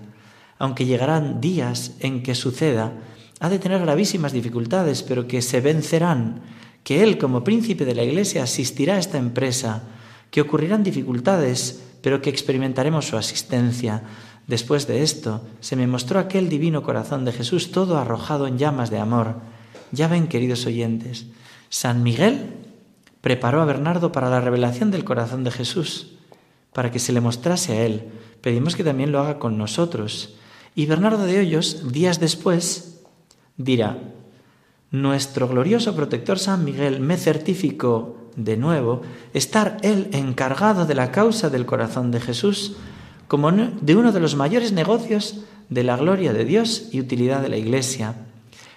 aunque 0.60 0.86
llegarán 0.86 1.39
días 1.39 1.94
en 2.02 2.22
que 2.22 2.36
suceda, 2.36 2.91
ha 3.39 3.48
de 3.48 3.60
tener 3.60 3.80
gravísimas 3.80 4.34
dificultades, 4.34 5.04
pero 5.04 5.26
que 5.26 5.41
se 5.41 5.62
vencerán, 5.62 6.41
que 6.84 7.02
Él 7.02 7.18
como 7.18 7.46
príncipe 7.46 7.86
de 7.86 7.96
la 7.96 8.04
Iglesia 8.04 8.44
asistirá 8.44 8.96
a 8.96 9.00
esta 9.00 9.18
empresa, 9.18 9.84
que 10.36 10.41
ocurrirán 10.41 10.84
dificultades, 10.84 11.82
pero 12.02 12.21
que 12.21 12.30
experimentaremos 12.30 13.08
su 13.08 13.15
asistencia. 13.15 14.04
Después 14.48 14.86
de 14.86 15.02
esto, 15.02 15.48
se 15.62 15.78
me 15.78 15.88
mostró 15.88 16.19
aquel 16.19 16.50
divino 16.50 16.84
corazón 16.84 17.24
de 17.24 17.32
Jesús 17.32 17.71
todo 17.71 17.98
arrojado 17.98 18.45
en 18.45 18.58
llamas 18.58 18.89
de 18.89 19.00
amor. 19.00 19.36
Ya 19.93 20.10
ven, 20.10 20.28
queridos 20.28 20.65
oyentes, 20.65 21.28
San 21.69 22.04
Miguel 22.04 22.50
preparó 23.21 23.62
a 23.62 23.65
Bernardo 23.65 24.12
para 24.12 24.30
la 24.30 24.41
revelación 24.41 24.91
del 24.91 25.06
corazón 25.06 25.45
de 25.45 25.52
Jesús, 25.52 26.17
para 26.74 26.91
que 26.91 27.00
se 27.00 27.13
le 27.13 27.21
mostrase 27.21 27.71
a 27.71 27.86
él. 27.86 28.10
Pedimos 28.41 28.76
que 28.76 28.84
también 28.84 29.13
lo 29.13 29.21
haga 29.21 29.39
con 29.39 29.58
nosotros. 29.58 30.36
Y 30.76 30.86
Bernardo 30.86 31.26
de 31.26 31.39
Hoyos, 31.39 31.93
días 31.93 32.19
después, 32.19 33.00
dirá, 33.56 34.00
Nuestro 34.91 35.48
glorioso 35.48 35.95
protector 35.95 36.39
San 36.39 36.65
Miguel 36.65 37.00
me 37.00 37.15
certificó 37.15 38.25
de 38.36 38.58
nuevo 38.58 39.02
estar 39.34 39.78
él 39.82 40.10
encargado 40.12 40.86
de 40.86 40.95
la 40.95 41.12
causa 41.12 41.50
del 41.50 41.65
corazón 41.65 42.12
de 42.12 42.19
Jesús 42.19 42.76
como 43.28 43.52
de 43.52 43.95
uno 43.95 44.12
de 44.12 44.19
los 44.19 44.36
mayores 44.36 44.71
negocios 44.71 45.41
de 45.69 45.84
la 45.84 45.98
gloria 45.98 46.34
de 46.34 46.45
Dios 46.45 46.89
y 46.91 47.00
utilidad 47.00 47.41
de 47.41 47.50
la 47.50 47.58
Iglesia, 47.58 48.15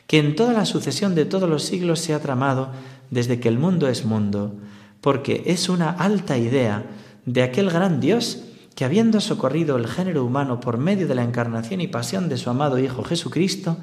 que 0.07 0.19
en 0.19 0.37
toda 0.37 0.53
la 0.53 0.65
sucesión 0.65 1.15
de 1.15 1.27
todos 1.27 1.49
los 1.49 1.65
siglos 1.65 2.01
se 2.01 2.15
ha 2.15 2.21
tramado 2.21 2.71
desde 3.11 3.41
que 3.41 3.49
el 3.49 3.59
mundo 3.59 3.89
es 3.89 4.05
mundo, 4.05 4.55
porque 5.01 5.43
es 5.47 5.69
una 5.69 5.91
alta 5.91 6.39
idea 6.39 6.87
de 7.27 7.43
aquel 7.43 7.71
gran 7.71 8.01
Dios 8.01 8.43
que 8.75 8.85
habiendo 8.85 9.21
socorrido 9.21 9.77
el 9.77 9.87
género 9.87 10.25
humano 10.25 10.61
por 10.61 10.79
medio 10.79 11.09
de 11.09 11.15
la 11.15 11.25
encarnación 11.25 11.81
y 11.81 11.89
pasión 11.89 12.29
de 12.29 12.37
su 12.37 12.49
amado 12.49 12.79
Hijo 12.79 13.03
Jesucristo, 13.03 13.77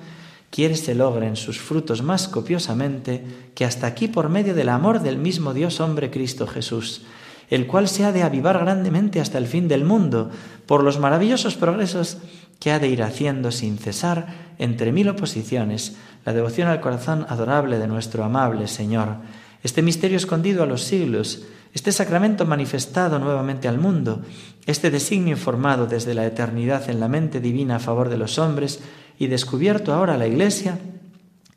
quiere 0.55 0.77
se 0.77 0.95
logren 0.95 1.35
sus 1.35 1.59
frutos 1.59 2.01
más 2.01 2.29
copiosamente 2.29 3.25
que 3.55 3.65
hasta 3.65 3.87
aquí 3.87 4.07
por 4.07 4.29
medio 4.29 4.55
del 4.55 4.69
amor 4.69 5.01
del 5.01 5.17
mismo 5.17 5.53
Dios 5.53 5.81
hombre 5.81 6.09
Cristo 6.09 6.47
Jesús, 6.47 7.01
el 7.49 7.67
cual 7.67 7.89
se 7.89 8.05
ha 8.05 8.13
de 8.13 8.23
avivar 8.23 8.57
grandemente 8.59 9.19
hasta 9.19 9.37
el 9.37 9.47
fin 9.47 9.67
del 9.67 9.83
mundo, 9.83 10.31
por 10.65 10.81
los 10.81 10.97
maravillosos 10.97 11.55
progresos 11.55 12.19
que 12.61 12.71
ha 12.71 12.79
de 12.79 12.87
ir 12.87 13.03
haciendo 13.03 13.51
sin 13.51 13.77
cesar 13.77 14.27
entre 14.57 14.93
mil 14.93 15.09
oposiciones 15.09 15.97
la 16.23 16.31
devoción 16.31 16.69
al 16.69 16.79
corazón 16.79 17.25
adorable 17.27 17.77
de 17.77 17.89
nuestro 17.89 18.23
amable 18.23 18.69
Señor, 18.69 19.17
este 19.61 19.81
misterio 19.81 20.15
escondido 20.15 20.63
a 20.63 20.67
los 20.67 20.83
siglos, 20.83 21.47
este 21.73 21.91
sacramento 21.91 22.45
manifestado 22.45 23.19
nuevamente 23.19 23.67
al 23.67 23.77
mundo, 23.77 24.21
este 24.65 24.89
designio 24.89 25.35
formado 25.35 25.85
desde 25.85 26.13
la 26.13 26.25
eternidad 26.25 26.89
en 26.89 27.01
la 27.01 27.09
mente 27.09 27.41
divina 27.41 27.75
a 27.75 27.79
favor 27.79 28.07
de 28.07 28.17
los 28.17 28.39
hombres 28.39 28.79
y 29.17 29.28
descubierto 29.28 29.93
ahora 29.93 30.17
la 30.17 30.28
Iglesia, 30.28 30.80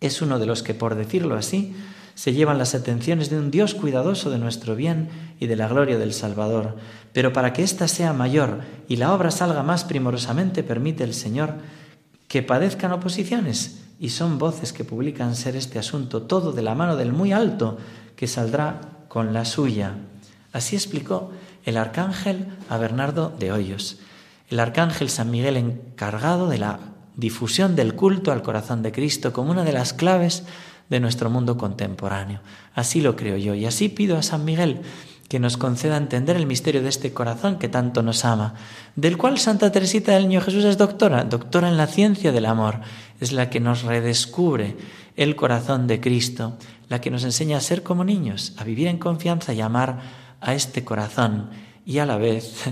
es 0.01 0.23
uno 0.23 0.39
de 0.39 0.47
los 0.47 0.63
que, 0.63 0.75
por 0.75 0.95
decirlo 0.95 1.37
así, 1.37 1.75
se 2.15 2.33
llevan 2.33 2.59
las 2.59 2.75
atenciones 2.75 3.31
de 3.31 3.39
un 3.39 3.51
Dios 3.51 3.75
cuidadoso 3.75 4.31
de 4.31 4.39
nuestro 4.39 4.75
bien 4.75 5.09
y 5.39 5.47
de 5.47 5.57
la 5.57 5.69
gloria 5.69 5.99
del 5.99 6.13
Salvador. 6.13 6.77
Pero 7.13 7.33
para 7.33 7.53
que 7.53 7.63
ésta 7.63 7.87
sea 7.87 8.13
mayor 8.13 8.63
y 8.89 8.97
la 8.97 9.13
obra 9.13 9.31
salga 9.31 9.63
más 9.63 9.85
primorosamente, 9.85 10.63
permite 10.63 11.05
el 11.05 11.15
Señor 11.15 11.55
que 12.27 12.43
padezcan 12.43 12.93
oposiciones, 12.93 13.85
y 14.01 14.11
son 14.11 14.39
voces 14.39 14.73
que 14.73 14.85
publican 14.85 15.35
ser 15.35 15.57
este 15.57 15.79
asunto 15.79 16.23
todo 16.23 16.53
de 16.53 16.63
la 16.63 16.75
mano 16.75 16.97
del 16.97 17.13
muy 17.13 17.33
alto, 17.33 17.79
que 18.17 18.27
saldrá 18.27 18.81
con 19.09 19.33
la 19.33 19.45
suya. 19.45 19.95
Así 20.53 20.77
explicó 20.77 21.31
el 21.65 21.77
arcángel 21.77 22.47
a 22.69 22.79
Bernardo 22.79 23.33
de 23.39 23.53
Hoyos, 23.53 23.99
el 24.51 24.61
arcángel 24.61 25.09
San 25.09 25.31
Miguel 25.31 25.57
encargado 25.57 26.49
de 26.49 26.59
la 26.59 26.81
difusión 27.19 27.77
del 27.77 27.95
culto 27.95 28.33
al 28.33 28.43
corazón 28.43 28.83
de 28.83 28.93
Cristo 28.93 29.33
como 29.33 29.51
una 29.51 29.65
de 29.65 29.73
las 29.73 29.93
claves 29.93 30.45
de 30.89 31.01
nuestro 31.01 31.29
mundo 31.29 31.59
contemporáneo. 31.59 32.41
Así 32.75 33.01
lo 33.01 33.17
creo 33.17 33.37
yo 33.37 33.55
y 33.55 33.67
así 33.67 33.89
pido 33.89 34.17
a 34.17 34.23
San 34.23 34.45
Miguel 34.45 34.81
que 35.29 35.41
nos 35.41 35.59
conceda 35.59 35.99
entender 35.99 36.37
el 36.37 36.47
misterio 36.47 36.81
de 36.81 36.89
este 36.89 37.13
corazón 37.13 37.59
que 37.59 37.69
tanto 37.69 38.03
nos 38.03 38.25
ama, 38.25 38.55
del 38.97 39.19
cual 39.19 39.39
Santa 39.39 39.71
Teresita 39.71 40.13
del 40.13 40.29
Niño 40.29 40.41
Jesús 40.41 40.65
es 40.65 40.79
doctora, 40.79 41.25
doctora 41.25 41.69
en 41.69 41.77
la 41.77 41.87
ciencia 41.87 42.33
del 42.33 42.47
amor, 42.47 42.81
es 43.21 43.33
la 43.33 43.51
que 43.51 43.61
nos 43.61 43.83
redescubre 43.83 44.77
el 45.17 45.37
corazón 45.37 45.87
de 45.87 46.01
Cristo, 46.01 46.57
la 46.89 47.03
que 47.03 47.11
nos 47.11 47.25
enseña 47.25 47.59
a 47.59 47.61
ser 47.61 47.83
como 47.83 48.05
niños, 48.05 48.55
a 48.57 48.65
vivir 48.65 48.87
en 48.87 48.99
confianza 48.99 49.53
y 49.53 49.61
amar 49.61 49.99
a 50.41 50.55
este 50.55 50.85
corazón. 50.85 51.51
Y 51.85 51.99
a 51.99 52.07
la 52.07 52.17
vez 52.17 52.65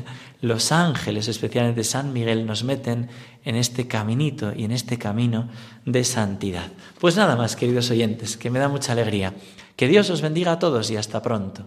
los 0.47 0.71
ángeles, 0.71 1.29
especialmente 1.29 1.83
San 1.85 2.13
Miguel, 2.13 2.47
nos 2.47 2.63
meten 2.63 3.09
en 3.45 3.57
este 3.57 3.89
caminito 3.89 4.53
y 4.57 4.65
en 4.65 4.71
este 4.71 4.99
camino 4.99 5.49
de 5.85 6.05
santidad. 6.05 6.71
Pues 7.01 7.17
nada 7.17 7.37
más, 7.37 7.57
queridos 7.57 7.91
oyentes, 7.91 8.37
que 8.37 8.51
me 8.51 8.59
da 8.59 8.69
mucha 8.69 8.93
alegría. 8.93 9.35
Que 9.75 9.89
Dios 9.89 10.09
os 10.11 10.23
bendiga 10.23 10.53
a 10.53 10.59
todos 10.59 10.91
y 10.91 10.97
hasta 10.97 11.21
pronto. 11.21 11.67